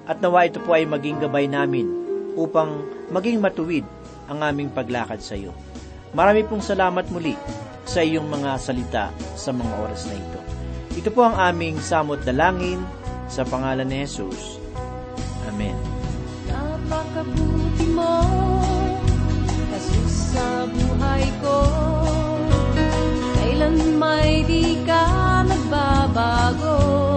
At 0.07 0.23
nawa 0.23 0.47
ito 0.47 0.63
po 0.63 0.79
ay 0.79 0.87
maging 0.87 1.27
gabay 1.27 1.51
namin 1.51 1.91
upang 2.39 2.87
maging 3.11 3.43
matuwid 3.43 3.83
ang 4.31 4.47
aming 4.47 4.71
paglakad 4.71 5.19
sa 5.19 5.35
iyo. 5.35 5.51
Marami 6.15 6.47
pong 6.47 6.63
salamat 6.63 7.11
muli 7.11 7.35
sa 7.91 8.07
iyong 8.07 8.31
mga 8.31 8.55
salita 8.55 9.11
sa 9.35 9.51
mga 9.51 9.73
oras 9.83 10.07
na 10.07 10.15
ito. 10.15 10.39
Ito 10.95 11.11
po 11.11 11.27
ang 11.27 11.35
aming 11.35 11.83
samot 11.83 12.23
dalangin 12.23 12.79
sa 13.27 13.43
pangalan 13.43 13.83
ni 13.83 14.07
Jesus. 14.07 14.63
Amen. 15.51 15.75
Napakabuti 16.47 17.91
mo, 17.91 18.15
Jesus 19.75 20.31
sa 20.31 20.63
buhay 20.71 21.27
ko. 21.43 21.57
Kailan 23.35 23.99
may 23.99 24.47
di 24.47 24.79
ka 24.87 25.43
nagbabago. 25.43 27.10